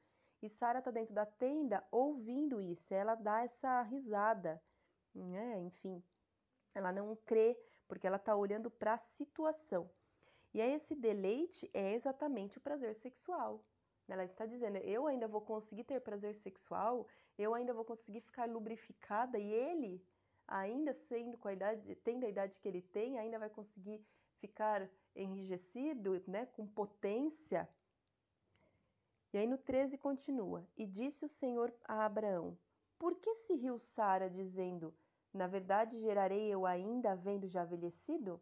E 0.41 0.47
Sara 0.47 0.79
está 0.79 0.91
dentro 0.91 1.13
da 1.13 1.25
tenda 1.25 1.85
ouvindo 1.91 2.61
isso. 2.61 2.93
Ela 2.93 3.15
dá 3.15 3.43
essa 3.43 3.81
risada. 3.81 4.61
Né? 5.13 5.59
Enfim, 5.59 6.01
ela 6.73 6.93
não 6.93 7.15
crê, 7.15 7.59
porque 7.87 8.07
ela 8.07 8.15
está 8.15 8.35
olhando 8.35 8.71
para 8.71 8.93
a 8.93 8.97
situação. 8.97 9.89
E 10.53 10.61
aí 10.61 10.73
esse 10.73 10.95
deleite 10.95 11.69
é 11.73 11.93
exatamente 11.93 12.57
o 12.57 12.61
prazer 12.61 12.95
sexual. 12.95 13.63
Ela 14.11 14.25
está 14.25 14.45
dizendo: 14.45 14.77
eu 14.77 15.07
ainda 15.07 15.27
vou 15.27 15.41
conseguir 15.41 15.83
ter 15.83 16.01
prazer 16.01 16.33
sexual, 16.33 17.07
eu 17.37 17.53
ainda 17.53 17.73
vou 17.73 17.85
conseguir 17.85 18.21
ficar 18.21 18.49
lubrificada 18.49 19.37
e 19.37 19.51
ele, 19.51 20.03
ainda 20.47 20.93
sendo 20.93 21.37
com 21.37 21.47
a 21.47 21.53
idade, 21.53 21.95
tendo 22.03 22.25
a 22.25 22.29
idade 22.29 22.59
que 22.59 22.67
ele 22.67 22.81
tem, 22.81 23.17
ainda 23.19 23.37
vai 23.37 23.49
conseguir 23.49 24.03
ficar 24.39 24.89
enrijecido, 25.15 26.23
né, 26.27 26.45
com 26.47 26.65
potência. 26.65 27.69
E 29.31 29.37
aí 29.37 29.45
no 29.45 29.57
13 29.57 29.97
continua: 29.97 30.67
E 30.75 30.87
disse 30.87 31.23
o 31.25 31.29
Senhor 31.29 31.73
a 31.83 32.05
Abraão: 32.05 32.57
Por 32.97 33.15
que 33.15 33.35
se 33.35 33.53
riu 33.53 33.77
Sara, 33.77 34.29
dizendo: 34.29 34.93
Na 35.31 35.45
verdade 35.45 35.99
gerarei 35.99 36.47
eu 36.49 36.65
ainda, 36.65 37.11
havendo 37.11 37.47
já 37.47 37.63
envelhecido? 37.63 38.41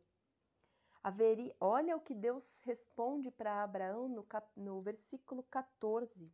Haveria, 1.04 1.56
olha 1.60 1.96
o 1.96 2.01
que 2.01 2.13
Deus 2.13 2.60
responde 2.63 3.32
para 3.32 3.63
Abraão 3.63 4.08
no, 4.08 4.24
cap, 4.24 4.48
no 4.60 4.82
versículo 4.82 5.44
14. 5.44 6.32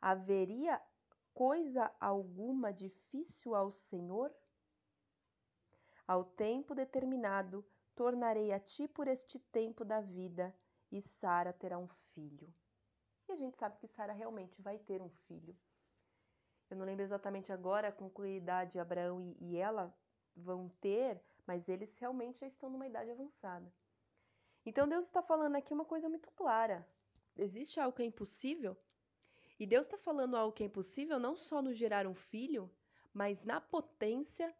Haveria 0.00 0.80
coisa 1.32 1.90
alguma 2.00 2.72
difícil 2.72 3.54
ao 3.54 3.70
Senhor? 3.70 4.34
Ao 6.06 6.24
tempo 6.24 6.74
determinado, 6.74 7.64
tornarei 7.94 8.52
a 8.52 8.60
ti 8.60 8.88
por 8.88 9.08
este 9.08 9.38
tempo 9.38 9.84
da 9.84 10.00
vida, 10.00 10.54
e 10.90 11.02
Sara 11.02 11.52
terá 11.52 11.78
um 11.78 11.88
filho. 12.14 12.52
E 13.28 13.32
a 13.32 13.36
gente 13.36 13.58
sabe 13.58 13.76
que 13.78 13.86
Sara 13.86 14.12
realmente 14.12 14.62
vai 14.62 14.78
ter 14.78 15.02
um 15.02 15.10
filho. 15.10 15.56
Eu 16.70 16.76
não 16.76 16.84
lembro 16.84 17.02
exatamente 17.02 17.52
agora 17.52 17.90
com 17.90 18.10
que 18.10 18.22
idade 18.26 18.78
Abraão 18.78 19.20
e, 19.20 19.36
e 19.40 19.56
ela 19.56 19.94
vão 20.36 20.68
ter, 20.80 21.22
mas 21.48 21.66
eles 21.66 21.96
realmente 21.96 22.40
já 22.40 22.46
estão 22.46 22.68
numa 22.68 22.86
idade 22.86 23.10
avançada. 23.10 23.72
Então 24.66 24.86
Deus 24.86 25.06
está 25.06 25.22
falando 25.22 25.56
aqui 25.56 25.72
uma 25.72 25.86
coisa 25.86 26.06
muito 26.06 26.30
clara: 26.32 26.86
existe 27.34 27.80
algo 27.80 27.96
que 27.96 28.02
é 28.02 28.04
impossível? 28.04 28.76
E 29.58 29.66
Deus 29.66 29.86
está 29.86 29.96
falando 29.96 30.36
algo 30.36 30.52
que 30.52 30.62
é 30.62 30.66
impossível 30.66 31.18
não 31.18 31.34
só 31.34 31.62
no 31.62 31.72
gerar 31.72 32.06
um 32.06 32.14
filho, 32.14 32.70
mas 33.14 33.42
na 33.42 33.62
potência 33.62 34.54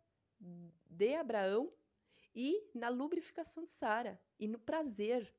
de 0.89 1.15
Abraão 1.15 1.71
e 2.35 2.71
na 2.75 2.89
lubrificação 2.89 3.63
de 3.65 3.71
Sara 3.71 4.19
e 4.39 4.49
no 4.49 4.59
prazer. 4.59 5.33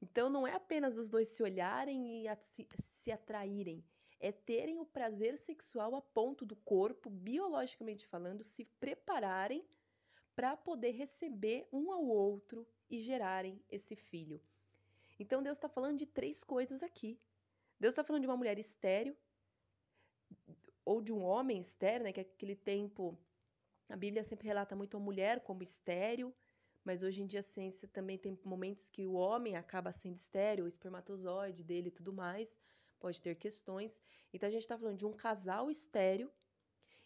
Então 0.00 0.30
não 0.30 0.46
é 0.46 0.54
apenas 0.54 0.96
os 0.96 1.10
dois 1.10 1.28
se 1.28 1.42
olharem 1.42 2.24
e 2.24 2.36
se, 2.36 2.66
se 3.00 3.10
atraírem, 3.10 3.84
é 4.20 4.30
terem 4.30 4.78
o 4.78 4.86
prazer 4.86 5.36
sexual 5.36 5.96
a 5.96 6.00
ponto 6.00 6.46
do 6.46 6.54
corpo, 6.54 7.10
biologicamente 7.10 8.06
falando, 8.06 8.44
se 8.44 8.64
prepararem 8.64 9.66
para 10.36 10.56
poder 10.56 10.90
receber 10.90 11.66
um 11.72 11.90
ao 11.90 12.04
outro 12.04 12.68
e 12.90 13.00
gerarem 13.00 13.58
esse 13.70 13.96
filho. 13.96 14.40
Então 15.18 15.42
Deus 15.42 15.56
está 15.56 15.68
falando 15.68 15.98
de 15.98 16.06
três 16.06 16.44
coisas 16.44 16.82
aqui. 16.82 17.18
Deus 17.80 17.92
está 17.92 18.04
falando 18.04 18.22
de 18.22 18.28
uma 18.28 18.36
mulher 18.36 18.58
estéreo, 18.58 19.16
ou 20.84 21.00
de 21.00 21.12
um 21.12 21.22
homem 21.22 21.58
estéreo, 21.58 22.04
né? 22.04 22.12
Que 22.12 22.20
aquele 22.20 22.54
tempo 22.54 23.18
a 23.88 23.96
Bíblia 23.96 24.22
sempre 24.22 24.46
relata 24.46 24.76
muito 24.76 24.96
a 24.96 25.00
mulher 25.00 25.40
como 25.40 25.62
estéreo, 25.62 26.34
mas 26.84 27.02
hoje 27.02 27.22
em 27.22 27.26
dia 27.26 27.40
a 27.40 27.42
ciência 27.42 27.88
também 27.88 28.18
tem 28.18 28.38
momentos 28.44 28.90
que 28.90 29.06
o 29.06 29.14
homem 29.14 29.56
acaba 29.56 29.90
sendo 29.90 30.16
estéreo, 30.16 30.64
o 30.64 30.68
espermatozoide 30.68 31.64
dele 31.64 31.88
e 31.88 31.92
tudo 31.92 32.12
mais, 32.12 32.58
pode 33.00 33.22
ter 33.22 33.36
questões. 33.36 34.00
Então 34.32 34.48
a 34.48 34.52
gente 34.52 34.62
está 34.62 34.76
falando 34.76 34.98
de 34.98 35.06
um 35.06 35.12
casal 35.12 35.70
estéreo 35.70 36.30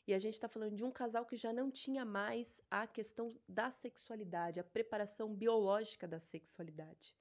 e 0.07 0.15
a 0.15 0.19
gente 0.19 0.35
está 0.35 0.49
falando 0.49 0.77
de 0.77 0.85
um 0.85 0.91
casal 0.91 1.25
que 1.25 1.37
já 1.37 1.53
não 1.53 1.71
tinha 1.71 2.05
mais 2.05 2.61
a 2.71 2.87
questão 2.87 3.37
da 3.49 3.71
sexualidade, 3.71 4.59
a 4.59 4.65
preparação 4.65 5.35
biológica 5.35 6.09
da 6.09 6.19
sexualidade. 6.19 7.15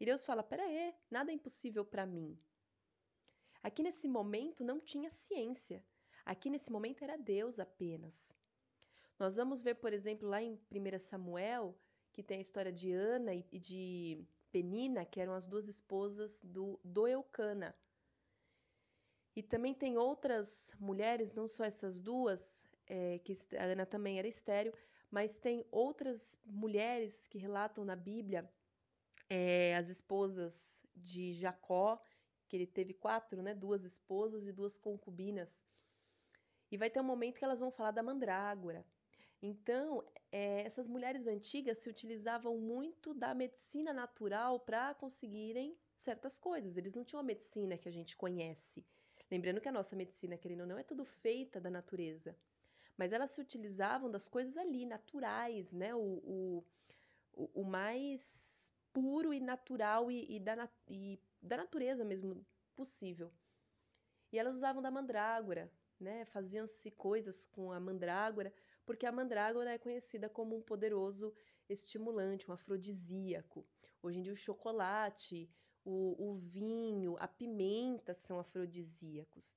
E 0.00 0.04
Deus 0.04 0.24
fala: 0.24 0.42
peraí, 0.42 0.94
nada 1.10 1.30
é 1.30 1.34
impossível 1.34 1.84
para 1.84 2.06
mim. 2.06 2.38
Aqui 3.62 3.82
nesse 3.82 4.08
momento 4.08 4.64
não 4.64 4.80
tinha 4.80 5.10
ciência. 5.10 5.84
Aqui 6.24 6.50
nesse 6.50 6.70
momento 6.70 7.02
era 7.02 7.16
Deus 7.16 7.58
apenas. 7.58 8.34
Nós 9.18 9.36
vamos 9.36 9.62
ver, 9.62 9.76
por 9.76 9.92
exemplo, 9.92 10.28
lá 10.28 10.42
em 10.42 10.58
1 10.70 10.98
Samuel, 10.98 11.78
que 12.12 12.22
tem 12.22 12.38
a 12.38 12.40
história 12.40 12.72
de 12.72 12.92
Ana 12.92 13.34
e 13.34 13.58
de 13.58 14.26
Penina, 14.50 15.04
que 15.04 15.20
eram 15.20 15.34
as 15.34 15.46
duas 15.46 15.68
esposas 15.68 16.40
do, 16.42 16.80
do 16.82 17.06
Eucana. 17.06 17.74
E 19.36 19.42
também 19.42 19.74
tem 19.74 19.98
outras 19.98 20.72
mulheres, 20.78 21.32
não 21.32 21.48
só 21.48 21.64
essas 21.64 22.00
duas, 22.00 22.64
é, 22.86 23.18
que 23.18 23.32
a 23.56 23.64
Ana 23.64 23.84
também 23.84 24.18
era 24.18 24.28
estéreo, 24.28 24.72
mas 25.10 25.36
tem 25.36 25.64
outras 25.70 26.38
mulheres 26.44 27.26
que 27.26 27.38
relatam 27.38 27.84
na 27.84 27.96
Bíblia 27.96 28.48
é, 29.28 29.74
as 29.76 29.88
esposas 29.88 30.82
de 30.94 31.32
Jacó, 31.32 32.00
que 32.48 32.56
ele 32.56 32.66
teve 32.66 32.94
quatro, 32.94 33.42
né, 33.42 33.54
duas 33.54 33.84
esposas 33.84 34.46
e 34.46 34.52
duas 34.52 34.76
concubinas. 34.76 35.64
E 36.70 36.76
vai 36.76 36.90
ter 36.90 37.00
um 37.00 37.04
momento 37.04 37.38
que 37.38 37.44
elas 37.44 37.58
vão 37.58 37.70
falar 37.70 37.90
da 37.90 38.02
mandrágora. 38.02 38.84
Então, 39.42 40.02
é, 40.32 40.62
essas 40.62 40.88
mulheres 40.88 41.26
antigas 41.26 41.78
se 41.78 41.90
utilizavam 41.90 42.56
muito 42.58 43.12
da 43.12 43.34
medicina 43.34 43.92
natural 43.92 44.60
para 44.60 44.94
conseguirem 44.94 45.76
certas 45.94 46.38
coisas. 46.38 46.76
Eles 46.76 46.94
não 46.94 47.04
tinham 47.04 47.20
a 47.20 47.24
medicina 47.24 47.76
que 47.76 47.88
a 47.88 47.92
gente 47.92 48.16
conhece. 48.16 48.84
Lembrando 49.30 49.60
que 49.60 49.68
a 49.68 49.72
nossa 49.72 49.96
medicina, 49.96 50.36
querendo 50.36 50.60
ou 50.60 50.66
não, 50.66 50.78
é 50.78 50.82
tudo 50.82 51.04
feita 51.04 51.60
da 51.60 51.70
natureza. 51.70 52.36
Mas 52.96 53.12
elas 53.12 53.30
se 53.30 53.40
utilizavam 53.40 54.10
das 54.10 54.28
coisas 54.28 54.56
ali, 54.56 54.86
naturais, 54.86 55.72
né? 55.72 55.94
O, 55.94 56.64
o, 57.34 57.50
o 57.54 57.64
mais 57.64 58.72
puro 58.92 59.34
e 59.34 59.40
natural 59.40 60.10
e, 60.10 60.36
e, 60.36 60.40
da, 60.40 60.68
e 60.88 61.18
da 61.42 61.56
natureza 61.56 62.04
mesmo 62.04 62.46
possível. 62.76 63.32
E 64.30 64.38
elas 64.38 64.56
usavam 64.56 64.82
da 64.82 64.90
mandrágora, 64.90 65.70
né? 65.98 66.24
Faziam-se 66.26 66.90
coisas 66.90 67.46
com 67.46 67.72
a 67.72 67.80
mandrágora, 67.80 68.52
porque 68.86 69.06
a 69.06 69.12
mandrágora 69.12 69.72
é 69.72 69.78
conhecida 69.78 70.28
como 70.28 70.56
um 70.56 70.62
poderoso 70.62 71.34
estimulante, 71.68 72.48
um 72.50 72.54
afrodisíaco. 72.54 73.66
Hoje 74.02 74.18
em 74.18 74.22
dia 74.22 74.32
o 74.32 74.36
chocolate, 74.36 75.50
o, 75.84 76.30
o 76.30 76.34
vinho, 76.34 77.16
a 77.18 77.26
são 78.14 78.38
afrodisíacos. 78.38 79.54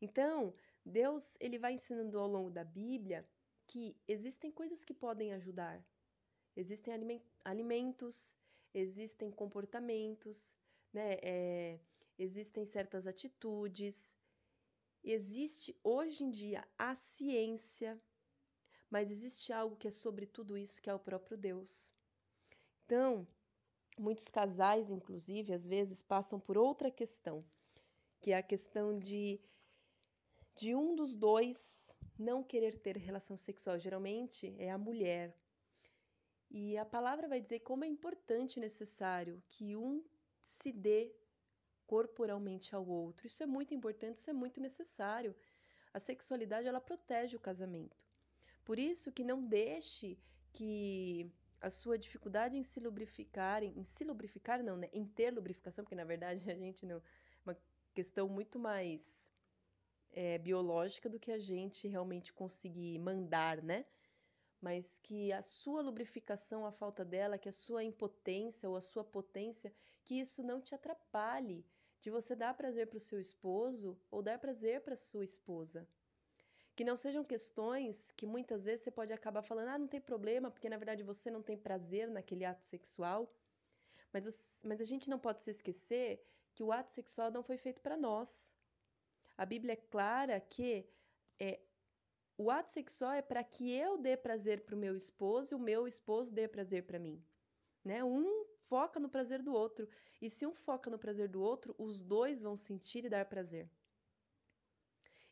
Então, 0.00 0.54
Deus 0.84 1.36
ele 1.40 1.58
vai 1.58 1.74
ensinando 1.74 2.18
ao 2.18 2.26
longo 2.26 2.50
da 2.50 2.64
Bíblia 2.64 3.28
que 3.66 3.96
existem 4.08 4.50
coisas 4.50 4.84
que 4.84 4.94
podem 4.94 5.32
ajudar. 5.32 5.84
Existem 6.56 6.92
alimentos, 7.44 8.34
existem 8.74 9.30
comportamentos, 9.30 10.52
né? 10.92 11.18
É, 11.22 11.80
existem 12.18 12.64
certas 12.64 13.06
atitudes. 13.06 14.12
Existe 15.02 15.78
hoje 15.82 16.24
em 16.24 16.30
dia 16.30 16.66
a 16.76 16.94
ciência, 16.94 18.00
mas 18.90 19.10
existe 19.10 19.52
algo 19.52 19.76
que 19.76 19.88
é 19.88 19.90
sobre 19.90 20.26
tudo 20.26 20.58
isso, 20.58 20.82
que 20.82 20.90
é 20.90 20.94
o 20.94 20.98
próprio 20.98 21.38
Deus. 21.38 21.92
Então, 22.84 23.26
muitos 24.00 24.28
casais, 24.28 24.90
inclusive, 24.90 25.52
às 25.52 25.66
vezes 25.66 26.02
passam 26.02 26.40
por 26.40 26.56
outra 26.56 26.90
questão, 26.90 27.44
que 28.20 28.32
é 28.32 28.36
a 28.36 28.42
questão 28.42 28.98
de 28.98 29.40
de 30.56 30.74
um 30.74 30.94
dos 30.94 31.14
dois 31.14 31.96
não 32.18 32.42
querer 32.42 32.78
ter 32.78 32.96
relação 32.96 33.36
sexual. 33.36 33.78
Geralmente 33.78 34.54
é 34.58 34.70
a 34.70 34.76
mulher. 34.76 35.34
E 36.50 36.76
a 36.76 36.84
palavra 36.84 37.28
vai 37.28 37.40
dizer 37.40 37.60
como 37.60 37.84
é 37.84 37.88
importante 37.88 38.56
e 38.56 38.60
necessário 38.60 39.42
que 39.48 39.76
um 39.76 40.04
se 40.42 40.72
dê 40.72 41.14
corporalmente 41.86 42.74
ao 42.74 42.86
outro. 42.86 43.26
Isso 43.26 43.42
é 43.42 43.46
muito 43.46 43.72
importante, 43.74 44.16
isso 44.16 44.30
é 44.30 44.32
muito 44.32 44.60
necessário. 44.60 45.34
A 45.94 46.00
sexualidade 46.00 46.68
ela 46.68 46.80
protege 46.80 47.36
o 47.36 47.40
casamento. 47.40 47.96
Por 48.64 48.78
isso 48.78 49.10
que 49.12 49.24
não 49.24 49.44
deixe 49.44 50.18
que 50.52 51.30
a 51.60 51.68
sua 51.70 51.98
dificuldade 51.98 52.56
em 52.56 52.62
se 52.62 52.80
lubrificar, 52.80 53.62
em, 53.62 53.84
se 53.84 54.04
lubrificar 54.04 54.62
não, 54.62 54.76
né? 54.76 54.88
Em 54.92 55.04
ter 55.04 55.30
lubrificação, 55.30 55.84
porque 55.84 55.94
na 55.94 56.04
verdade 56.04 56.44
a 56.50 56.54
gente 56.54 56.86
não, 56.86 56.96
é 56.96 57.02
uma 57.44 57.56
questão 57.92 58.28
muito 58.28 58.58
mais 58.58 59.30
é, 60.12 60.38
biológica 60.38 61.08
do 61.08 61.20
que 61.20 61.30
a 61.30 61.38
gente 61.38 61.86
realmente 61.86 62.32
conseguir 62.32 62.98
mandar, 62.98 63.62
né? 63.62 63.84
Mas 64.60 64.98
que 64.98 65.32
a 65.32 65.42
sua 65.42 65.80
lubrificação, 65.80 66.66
a 66.66 66.72
falta 66.72 67.04
dela, 67.04 67.38
que 67.38 67.48
a 67.48 67.52
sua 67.52 67.82
impotência 67.82 68.68
ou 68.68 68.76
a 68.76 68.80
sua 68.80 69.04
potência, 69.04 69.72
que 70.04 70.20
isso 70.20 70.42
não 70.42 70.60
te 70.60 70.74
atrapalhe 70.74 71.64
de 72.00 72.10
você 72.10 72.34
dar 72.34 72.54
prazer 72.54 72.86
para 72.86 72.96
o 72.96 73.00
seu 73.00 73.20
esposo 73.20 73.98
ou 74.10 74.22
dar 74.22 74.38
prazer 74.38 74.80
para 74.82 74.96
sua 74.96 75.24
esposa. 75.24 75.86
Que 76.80 76.84
não 76.90 76.96
sejam 76.96 77.22
questões 77.22 78.10
que 78.12 78.24
muitas 78.24 78.64
vezes 78.64 78.80
você 78.82 78.90
pode 78.90 79.12
acabar 79.12 79.42
falando, 79.42 79.68
ah, 79.68 79.78
não 79.78 79.86
tem 79.86 80.00
problema, 80.00 80.50
porque 80.50 80.66
na 80.66 80.78
verdade 80.78 81.02
você 81.02 81.30
não 81.30 81.42
tem 81.42 81.54
prazer 81.54 82.08
naquele 82.08 82.42
ato 82.42 82.64
sexual. 82.64 83.30
Mas, 84.10 84.42
mas 84.62 84.80
a 84.80 84.84
gente 84.84 85.10
não 85.10 85.18
pode 85.18 85.44
se 85.44 85.50
esquecer 85.50 86.26
que 86.54 86.62
o 86.62 86.72
ato 86.72 86.90
sexual 86.94 87.30
não 87.30 87.42
foi 87.42 87.58
feito 87.58 87.82
para 87.82 87.98
nós. 87.98 88.56
A 89.36 89.44
Bíblia 89.44 89.74
é 89.74 89.76
clara 89.76 90.40
que 90.40 90.88
é, 91.38 91.60
o 92.38 92.50
ato 92.50 92.72
sexual 92.72 93.12
é 93.12 93.20
para 93.20 93.44
que 93.44 93.70
eu 93.70 93.98
dê 93.98 94.16
prazer 94.16 94.62
para 94.62 94.74
o 94.74 94.78
meu 94.78 94.96
esposo 94.96 95.52
e 95.52 95.56
o 95.56 95.58
meu 95.58 95.86
esposo 95.86 96.32
dê 96.32 96.48
prazer 96.48 96.84
para 96.86 96.98
mim. 96.98 97.22
Né? 97.84 98.02
Um 98.02 98.46
foca 98.70 98.98
no 98.98 99.10
prazer 99.10 99.42
do 99.42 99.52
outro. 99.52 99.86
E 100.18 100.30
se 100.30 100.46
um 100.46 100.54
foca 100.54 100.88
no 100.88 100.98
prazer 100.98 101.28
do 101.28 101.42
outro, 101.42 101.74
os 101.76 102.02
dois 102.02 102.40
vão 102.40 102.56
sentir 102.56 103.04
e 103.04 103.10
dar 103.10 103.26
prazer. 103.26 103.68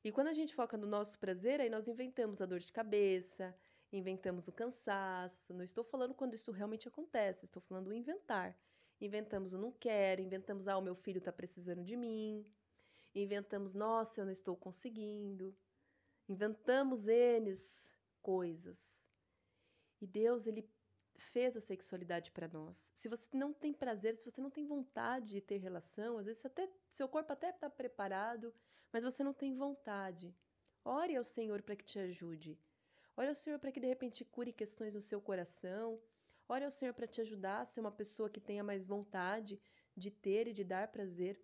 E 0.05 0.13
quando 0.13 0.29
a 0.29 0.33
gente 0.33 0.55
foca 0.55 0.77
no 0.77 0.87
nosso 0.87 1.19
prazer, 1.19 1.61
aí 1.61 1.69
nós 1.69 1.89
inventamos 1.89 2.41
a 2.41 2.47
dor 2.47 2.61
de 2.61 2.73
cabeça, 2.73 3.55
inventamos 3.93 4.49
o 4.49 4.53
cansaço. 4.53 5.53
Não 5.53 5.65
estou 5.65 5.85
falando 5.85 6.15
quando 6.15 6.35
isso 6.35 6.53
realmente 6.53 6.89
acontece, 6.89 7.45
estou 7.45 7.61
falando 7.63 7.89
o 7.89 7.95
inventar. 7.95 8.57
Inventamos 9.01 9.53
o 9.53 9.59
não 9.59 9.73
quero, 9.73 10.21
inventamos, 10.21 10.69
ah, 10.69 10.79
o 10.79 10.83
meu 10.83 10.95
filho 10.95 11.19
está 11.19 11.33
precisando 11.33 11.85
de 11.85 11.97
mim 11.97 12.45
inventamos, 13.15 13.75
nossa, 13.75 14.21
eu 14.21 14.25
não 14.25 14.33
estou 14.33 14.57
conseguindo. 14.57 15.57
Inventamos 16.29 17.05
N's 17.05 17.93
coisas. 18.23 19.09
E 20.01 20.07
Deus, 20.07 20.47
ele 20.47 20.69
fez 21.17 21.57
a 21.57 21.61
sexualidade 21.61 22.31
para 22.31 22.49
nós. 22.49 22.93
Se 22.95 23.09
você 23.09 23.37
não 23.37 23.53
tem 23.53 23.73
prazer, 23.73 24.17
se 24.17 24.31
você 24.31 24.41
não 24.41 24.51
tem 24.51 24.65
vontade 24.65 25.33
de 25.33 25.41
ter 25.41 25.59
relação, 25.59 26.19
às 26.19 26.27
vezes 26.27 26.45
até 26.45 26.69
seu 26.91 27.09
corpo 27.09 27.33
até 27.33 27.51
está 27.51 27.69
preparado, 27.69 28.55
mas 28.93 29.05
você 29.05 29.23
não 29.23 29.33
tem 29.33 29.55
vontade. 29.55 30.35
Ore 30.85 31.17
ao 31.17 31.25
Senhor 31.25 31.63
para 31.63 31.77
que 31.77 31.85
te 31.85 31.99
ajude. 31.99 32.59
Ore 33.17 33.29
ao 33.29 33.35
Senhor 33.35 33.59
para 33.59 33.73
que 33.73 33.81
de 33.81 33.87
repente 33.87 34.25
cure 34.25 34.53
questões 34.53 34.95
no 34.95 35.03
seu 35.03 35.21
coração. 35.21 36.01
Ore 36.49 36.65
ao 36.65 36.71
Senhor 36.71 36.95
para 36.95 37.07
te 37.07 37.21
ajudar 37.21 37.61
a 37.61 37.65
ser 37.67 37.81
uma 37.81 37.91
pessoa 37.91 38.31
que 38.31 38.41
tenha 38.41 38.65
mais 38.65 38.85
vontade 38.85 39.61
de 39.97 40.11
ter 40.11 40.47
e 40.47 40.53
de 40.53 40.65
dar 40.65 40.89
prazer 40.89 41.41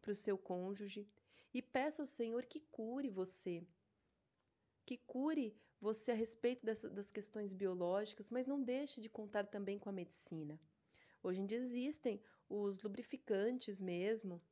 para 0.00 0.12
o 0.12 0.14
seu 0.14 0.36
cônjuge 0.36 1.08
e 1.54 1.62
peça 1.62 2.02
ao 2.02 2.06
Senhor 2.06 2.44
que 2.44 2.60
cure 2.60 3.08
você, 3.08 3.64
que 4.84 4.98
cure 4.98 5.56
você 5.80 6.10
a 6.10 6.14
respeito 6.14 6.64
dessa, 6.66 6.90
das 6.90 7.10
questões 7.10 7.52
biológicas, 7.52 8.28
mas 8.28 8.46
não 8.46 8.62
deixe 8.62 9.00
de 9.00 9.08
contar 9.08 9.46
também 9.46 9.78
com 9.78 9.88
a 9.88 9.92
medicina. 9.92 10.60
Hoje 11.22 11.40
em 11.40 11.46
dia 11.46 11.58
existem 11.58 12.20
os 12.48 12.82
lubrificantes 12.82 13.80
mesmo, 13.80 14.42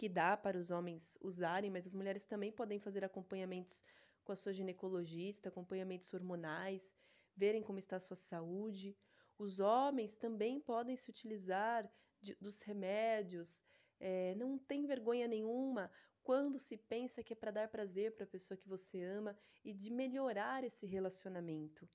que 0.00 0.08
dá 0.08 0.34
para 0.34 0.56
os 0.56 0.70
homens 0.70 1.18
usarem, 1.20 1.70
mas 1.70 1.86
as 1.86 1.92
mulheres 1.92 2.24
também 2.24 2.50
podem 2.50 2.80
fazer 2.80 3.04
acompanhamentos 3.04 3.84
com 4.24 4.32
a 4.32 4.34
sua 4.42 4.54
ginecologista, 4.54 5.50
acompanhamentos 5.50 6.14
hormonais, 6.14 6.94
verem 7.36 7.62
como 7.62 7.78
está 7.78 7.96
a 7.96 8.00
sua 8.00 8.16
saúde. 8.16 8.96
Os 9.36 9.60
homens 9.60 10.16
também 10.16 10.58
podem 10.58 10.96
se 10.96 11.10
utilizar 11.10 11.86
de, 12.18 12.34
dos 12.40 12.56
remédios, 12.62 13.62
é, 13.98 14.34
não 14.36 14.56
tem 14.56 14.86
vergonha 14.86 15.28
nenhuma 15.28 15.90
quando 16.22 16.58
se 16.58 16.78
pensa 16.78 17.22
que 17.22 17.34
é 17.34 17.36
para 17.36 17.50
dar 17.50 17.68
prazer 17.68 18.12
para 18.16 18.24
a 18.24 18.34
pessoa 18.34 18.56
que 18.56 18.66
você 18.66 19.02
ama 19.02 19.36
e 19.62 19.74
de 19.74 19.90
melhorar 19.90 20.64
esse 20.64 20.86
relacionamento. 20.86 21.86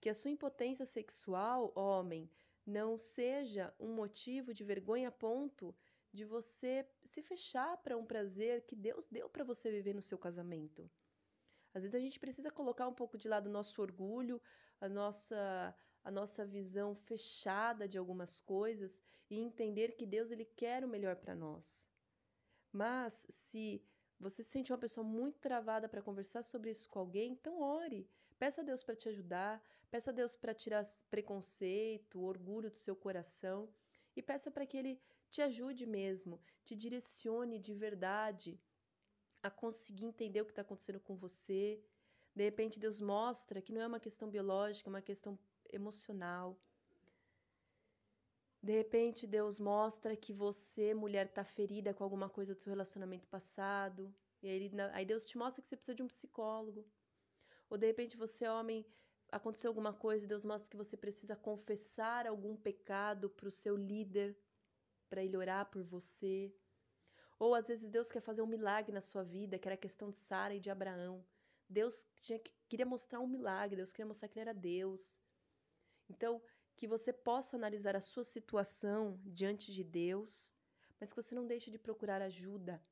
Que 0.00 0.08
a 0.08 0.14
sua 0.14 0.32
impotência 0.32 0.84
sexual, 0.84 1.72
homem, 1.76 2.28
não 2.66 2.98
seja 2.98 3.72
um 3.78 3.94
motivo 3.94 4.52
de 4.52 4.64
vergonha 4.64 5.06
a 5.06 5.12
ponto 5.12 5.72
de 6.12 6.24
você 6.24 6.84
se 7.08 7.22
fechar 7.22 7.76
para 7.78 7.96
um 7.96 8.06
prazer 8.06 8.64
que 8.66 8.76
Deus 8.76 9.06
deu 9.08 9.28
para 9.28 9.44
você 9.44 9.70
viver 9.70 9.94
no 9.94 10.02
seu 10.02 10.18
casamento. 10.18 10.90
Às 11.74 11.82
vezes 11.82 11.94
a 11.94 12.00
gente 12.00 12.18
precisa 12.18 12.50
colocar 12.50 12.86
um 12.88 12.94
pouco 12.94 13.16
de 13.16 13.28
lado 13.28 13.46
o 13.46 13.52
nosso 13.52 13.80
orgulho, 13.80 14.40
a 14.80 14.88
nossa 14.88 15.74
a 16.04 16.10
nossa 16.10 16.46
visão 16.46 16.94
fechada 16.94 17.86
de 17.86 17.98
algumas 17.98 18.40
coisas 18.40 19.02
e 19.28 19.38
entender 19.38 19.96
que 19.96 20.06
Deus 20.06 20.30
ele 20.30 20.44
quer 20.44 20.84
o 20.84 20.88
melhor 20.88 21.16
para 21.16 21.34
nós. 21.34 21.86
Mas 22.72 23.26
se 23.28 23.84
você 24.18 24.42
se 24.42 24.50
sente 24.50 24.72
uma 24.72 24.78
pessoa 24.78 25.04
muito 25.04 25.38
travada 25.38 25.88
para 25.88 26.02
conversar 26.02 26.42
sobre 26.42 26.70
isso 26.70 26.88
com 26.88 26.98
alguém, 26.98 27.32
então 27.32 27.60
ore. 27.60 28.08
Peça 28.38 28.60
a 28.60 28.64
Deus 28.64 28.82
para 28.82 28.96
te 28.96 29.08
ajudar, 29.08 29.62
peça 29.90 30.10
a 30.10 30.14
Deus 30.14 30.34
para 30.34 30.54
tirar 30.54 30.84
preconceito, 31.10 32.22
orgulho 32.22 32.70
do 32.70 32.78
seu 32.78 32.96
coração 32.96 33.68
e 34.16 34.22
peça 34.22 34.50
para 34.50 34.66
que 34.66 34.76
ele 34.76 35.02
te 35.30 35.42
ajude 35.42 35.86
mesmo, 35.86 36.40
te 36.64 36.74
direcione 36.74 37.58
de 37.58 37.74
verdade 37.74 38.60
a 39.42 39.50
conseguir 39.50 40.06
entender 40.06 40.40
o 40.40 40.44
que 40.44 40.52
está 40.52 40.62
acontecendo 40.62 41.00
com 41.00 41.16
você. 41.16 41.82
De 42.34 42.44
repente, 42.44 42.78
Deus 42.78 43.00
mostra 43.00 43.60
que 43.60 43.72
não 43.72 43.80
é 43.80 43.86
uma 43.86 44.00
questão 44.00 44.28
biológica, 44.28 44.88
é 44.88 44.92
uma 44.92 45.02
questão 45.02 45.38
emocional. 45.72 46.58
De 48.62 48.72
repente, 48.72 49.26
Deus 49.26 49.60
mostra 49.60 50.16
que 50.16 50.32
você, 50.32 50.92
mulher, 50.92 51.26
está 51.26 51.44
ferida 51.44 51.94
com 51.94 52.02
alguma 52.02 52.28
coisa 52.28 52.54
do 52.54 52.60
seu 52.60 52.70
relacionamento 52.70 53.28
passado. 53.28 54.12
E 54.42 54.48
aí, 54.48 54.70
aí 54.92 55.04
Deus 55.06 55.24
te 55.24 55.38
mostra 55.38 55.62
que 55.62 55.68
você 55.68 55.76
precisa 55.76 55.94
de 55.94 56.02
um 56.02 56.08
psicólogo. 56.08 56.84
Ou 57.70 57.78
de 57.78 57.86
repente, 57.86 58.16
você, 58.16 58.48
homem, 58.48 58.84
aconteceu 59.30 59.68
alguma 59.70 59.92
coisa 59.92 60.24
e 60.24 60.28
Deus 60.28 60.44
mostra 60.44 60.68
que 60.68 60.76
você 60.76 60.96
precisa 60.96 61.36
confessar 61.36 62.26
algum 62.26 62.56
pecado 62.56 63.30
para 63.30 63.48
o 63.48 63.52
seu 63.52 63.76
líder, 63.76 64.36
para 65.08 65.22
ele 65.22 65.36
orar 65.36 65.66
por 65.66 65.82
você. 65.82 66.52
Ou 67.38 67.54
às 67.54 67.66
vezes 67.66 67.88
Deus 67.88 68.10
quer 68.10 68.20
fazer 68.20 68.42
um 68.42 68.46
milagre 68.46 68.92
na 68.92 69.00
sua 69.00 69.22
vida, 69.22 69.58
que 69.58 69.68
era 69.68 69.74
a 69.74 69.84
questão 69.86 70.10
de 70.10 70.18
Sara 70.18 70.54
e 70.54 70.60
de 70.60 70.70
Abraão. 70.70 71.24
Deus 71.68 72.06
tinha, 72.20 72.40
queria 72.68 72.86
mostrar 72.86 73.20
um 73.20 73.26
milagre, 73.26 73.76
Deus 73.76 73.92
queria 73.92 74.06
mostrar 74.06 74.28
que 74.28 74.38
ele 74.38 74.48
era 74.48 74.58
Deus. 74.58 75.20
Então, 76.08 76.42
que 76.76 76.86
você 76.86 77.12
possa 77.12 77.56
analisar 77.56 77.94
a 77.96 78.00
sua 78.00 78.24
situação 78.24 79.20
diante 79.24 79.72
de 79.72 79.84
Deus, 79.84 80.54
mas 80.98 81.10
que 81.10 81.22
você 81.22 81.34
não 81.34 81.46
deixe 81.46 81.70
de 81.70 81.78
procurar 81.78 82.22
ajuda, 82.22 82.82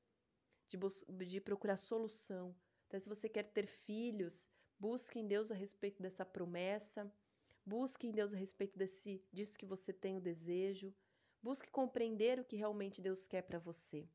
de, 0.68 0.76
de 1.26 1.40
procurar 1.40 1.76
solução. 1.76 2.54
Então, 2.86 3.00
se 3.00 3.08
você 3.08 3.28
quer 3.28 3.44
ter 3.44 3.66
filhos, 3.66 4.48
busque 4.78 5.18
em 5.18 5.26
Deus 5.26 5.50
a 5.50 5.54
respeito 5.54 6.02
dessa 6.02 6.24
promessa, 6.24 7.10
busque 7.64 8.06
em 8.06 8.12
Deus 8.12 8.32
a 8.32 8.36
respeito 8.36 8.78
desse, 8.78 9.24
disso 9.32 9.58
que 9.58 9.66
você 9.66 9.92
tem 9.92 10.16
o 10.16 10.20
desejo, 10.20 10.94
busque 11.42 11.70
compreender 11.70 12.38
o 12.40 12.44
que 12.44 12.56
realmente 12.56 13.00
Deus 13.00 13.26
quer 13.26 13.42
para 13.42 13.58
você. 13.58 14.08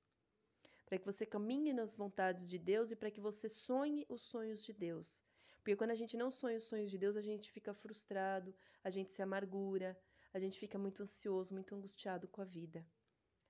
para 0.86 0.98
que 1.00 1.06
você 1.06 1.26
caminhe 1.26 1.72
nas 1.72 1.96
vontades 1.96 2.50
de 2.50 2.60
Deus 2.60 2.92
e 2.92 2.96
para 2.98 3.10
que 3.10 3.22
você 3.22 3.48
sonhe 3.48 4.06
os 4.10 4.22
sonhos 4.24 4.62
de 4.62 4.74
Deus. 4.74 5.22
Porque 5.60 5.76
quando 5.76 5.92
a 5.92 5.96
gente 5.96 6.18
não 6.18 6.30
sonha 6.30 6.58
os 6.58 6.66
sonhos 6.66 6.92
de 6.92 6.98
Deus, 6.98 7.16
a 7.16 7.22
gente 7.22 7.50
fica 7.52 7.74
frustrado, 7.74 8.54
a 8.84 8.90
gente 8.90 9.12
se 9.12 9.22
amargura, 9.22 9.98
a 10.34 10.40
gente 10.40 10.60
fica 10.60 10.78
muito 10.78 11.04
ansioso, 11.04 11.54
muito 11.54 11.74
angustiado 11.76 12.28
com 12.28 12.42
a 12.42 12.46
vida. 12.46 12.86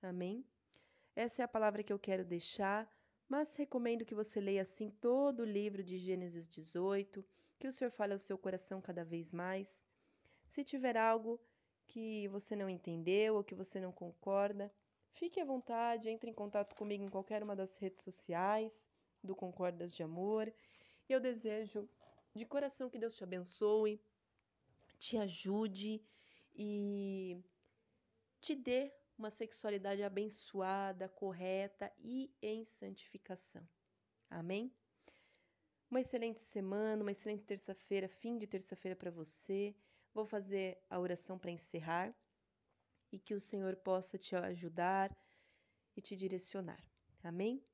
Amém? 0.00 0.44
Essa 1.16 1.42
é 1.42 1.44
a 1.44 1.48
palavra 1.48 1.82
que 1.82 1.92
eu 1.92 1.98
quero 1.98 2.24
deixar, 2.24 2.88
mas 3.28 3.56
recomendo 3.56 4.04
que 4.04 4.14
você 4.14 4.40
leia 4.40 4.62
assim 4.62 4.90
todo 4.90 5.40
o 5.40 5.44
livro 5.44 5.82
de 5.82 5.98
Gênesis 5.98 6.48
18, 6.48 7.24
que 7.58 7.66
o 7.66 7.72
Senhor 7.72 7.90
fale 7.90 8.12
ao 8.12 8.18
seu 8.18 8.36
coração 8.38 8.80
cada 8.80 9.04
vez 9.04 9.32
mais. 9.32 9.86
Se 10.46 10.62
tiver 10.62 10.96
algo 10.96 11.40
que 11.92 12.26
você 12.28 12.56
não 12.56 12.70
entendeu 12.70 13.36
ou 13.36 13.44
que 13.44 13.54
você 13.54 13.78
não 13.78 13.92
concorda, 13.92 14.72
fique 15.10 15.38
à 15.38 15.44
vontade, 15.44 16.08
entre 16.08 16.30
em 16.30 16.34
contato 16.34 16.74
comigo 16.74 17.04
em 17.04 17.10
qualquer 17.10 17.42
uma 17.42 17.54
das 17.54 17.76
redes 17.76 18.00
sociais 18.00 18.88
do 19.22 19.36
Concordas 19.36 19.94
de 19.94 20.02
Amor. 20.02 20.50
Eu 21.06 21.20
desejo 21.20 21.86
de 22.34 22.46
coração 22.46 22.88
que 22.88 22.98
Deus 22.98 23.14
te 23.14 23.22
abençoe, 23.24 24.00
te 24.98 25.18
ajude 25.18 26.02
e 26.54 27.38
te 28.40 28.54
dê 28.54 28.90
uma 29.18 29.30
sexualidade 29.30 30.02
abençoada, 30.02 31.10
correta 31.10 31.92
e 31.98 32.34
em 32.40 32.64
santificação. 32.64 33.68
Amém? 34.30 34.72
Uma 35.90 36.00
excelente 36.00 36.40
semana, 36.40 37.02
uma 37.02 37.12
excelente 37.12 37.44
terça-feira, 37.44 38.08
fim 38.08 38.38
de 38.38 38.46
terça-feira 38.46 38.96
para 38.96 39.10
você. 39.10 39.76
Vou 40.14 40.26
fazer 40.26 40.78
a 40.90 40.98
oração 40.98 41.38
para 41.38 41.50
encerrar 41.50 42.14
e 43.10 43.18
que 43.18 43.32
o 43.34 43.40
Senhor 43.40 43.76
possa 43.76 44.18
te 44.18 44.36
ajudar 44.36 45.10
e 45.96 46.02
te 46.02 46.14
direcionar. 46.14 46.82
Amém? 47.22 47.64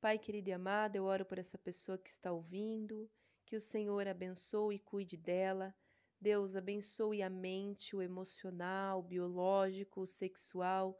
Pai 0.00 0.18
querido 0.18 0.48
e 0.48 0.52
amado, 0.52 0.96
eu 0.96 1.04
oro 1.04 1.24
por 1.24 1.38
essa 1.38 1.58
pessoa 1.58 1.98
que 1.98 2.10
está 2.10 2.32
ouvindo, 2.32 3.10
que 3.44 3.54
o 3.54 3.60
Senhor 3.60 4.08
abençoe 4.08 4.76
e 4.76 4.80
cuide 4.80 5.16
dela. 5.16 5.74
Deus 6.20 6.56
abençoe 6.56 7.22
a 7.22 7.28
mente, 7.28 7.94
o 7.94 8.00
emocional, 8.00 9.00
o 9.00 9.02
biológico, 9.02 10.00
o 10.00 10.06
sexual, 10.06 10.98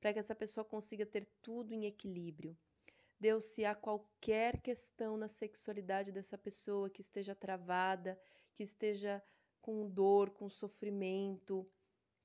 para 0.00 0.12
que 0.12 0.18
essa 0.18 0.34
pessoa 0.34 0.64
consiga 0.64 1.04
ter 1.04 1.26
tudo 1.42 1.74
em 1.74 1.84
equilíbrio. 1.84 2.56
Deus, 3.20 3.44
se 3.44 3.66
há 3.66 3.74
qualquer 3.74 4.62
questão 4.62 5.16
na 5.16 5.28
sexualidade 5.28 6.10
dessa 6.10 6.38
pessoa 6.38 6.88
que 6.88 7.02
esteja 7.02 7.34
travada, 7.34 8.18
que 8.54 8.62
esteja 8.62 9.22
com 9.60 9.88
dor, 9.88 10.30
com 10.30 10.48
sofrimento, 10.48 11.66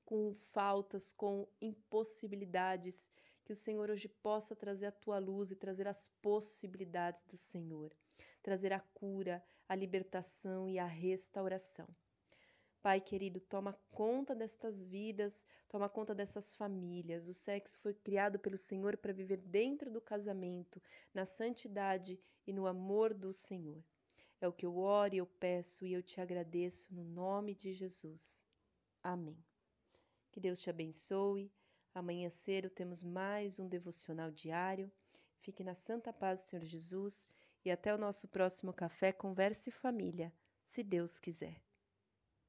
com 0.04 0.34
faltas, 0.52 1.12
com 1.12 1.48
impossibilidades, 1.60 3.10
que 3.44 3.52
o 3.52 3.56
Senhor 3.56 3.90
hoje 3.90 4.08
possa 4.08 4.56
trazer 4.56 4.86
a 4.86 4.92
tua 4.92 5.18
luz 5.18 5.50
e 5.50 5.56
trazer 5.56 5.86
as 5.86 6.08
possibilidades 6.20 7.24
do 7.26 7.36
Senhor, 7.36 7.94
trazer 8.42 8.72
a 8.72 8.80
cura, 8.80 9.42
a 9.68 9.74
libertação 9.74 10.68
e 10.68 10.78
a 10.78 10.86
restauração. 10.86 11.88
Pai 12.82 13.00
querido, 13.00 13.40
toma 13.40 13.72
conta 13.90 14.32
destas 14.32 14.86
vidas, 14.86 15.44
toma 15.68 15.88
conta 15.88 16.14
dessas 16.14 16.54
famílias. 16.54 17.28
O 17.28 17.34
sexo 17.34 17.80
foi 17.80 17.92
criado 17.92 18.38
pelo 18.38 18.56
Senhor 18.56 18.96
para 18.96 19.12
viver 19.12 19.38
dentro 19.38 19.90
do 19.90 20.00
casamento, 20.00 20.80
na 21.12 21.26
santidade 21.26 22.16
e 22.46 22.52
no 22.52 22.64
amor 22.64 23.12
do 23.12 23.32
Senhor. 23.32 23.82
É 24.40 24.46
o 24.46 24.52
que 24.52 24.66
eu 24.66 24.76
oro 24.76 25.14
e 25.14 25.18
eu 25.18 25.26
peço 25.26 25.86
e 25.86 25.92
eu 25.92 26.02
te 26.02 26.20
agradeço 26.20 26.92
no 26.94 27.04
nome 27.04 27.54
de 27.54 27.72
Jesus. 27.72 28.44
Amém. 29.02 29.36
Que 30.30 30.40
Deus 30.40 30.60
te 30.60 30.68
abençoe. 30.68 31.50
Amanhã 31.94 32.28
cedo 32.28 32.68
temos 32.68 33.02
mais 33.02 33.58
um 33.58 33.68
devocional 33.68 34.30
diário. 34.30 34.92
Fique 35.40 35.64
na 35.64 35.74
santa 35.74 36.12
paz 36.12 36.40
Senhor 36.40 36.64
Jesus 36.64 37.24
e 37.64 37.70
até 37.70 37.94
o 37.94 37.98
nosso 37.98 38.28
próximo 38.28 38.72
café 38.72 39.12
Converse 39.12 39.70
Família, 39.70 40.32
se 40.66 40.82
Deus 40.82 41.18
quiser. 41.18 41.65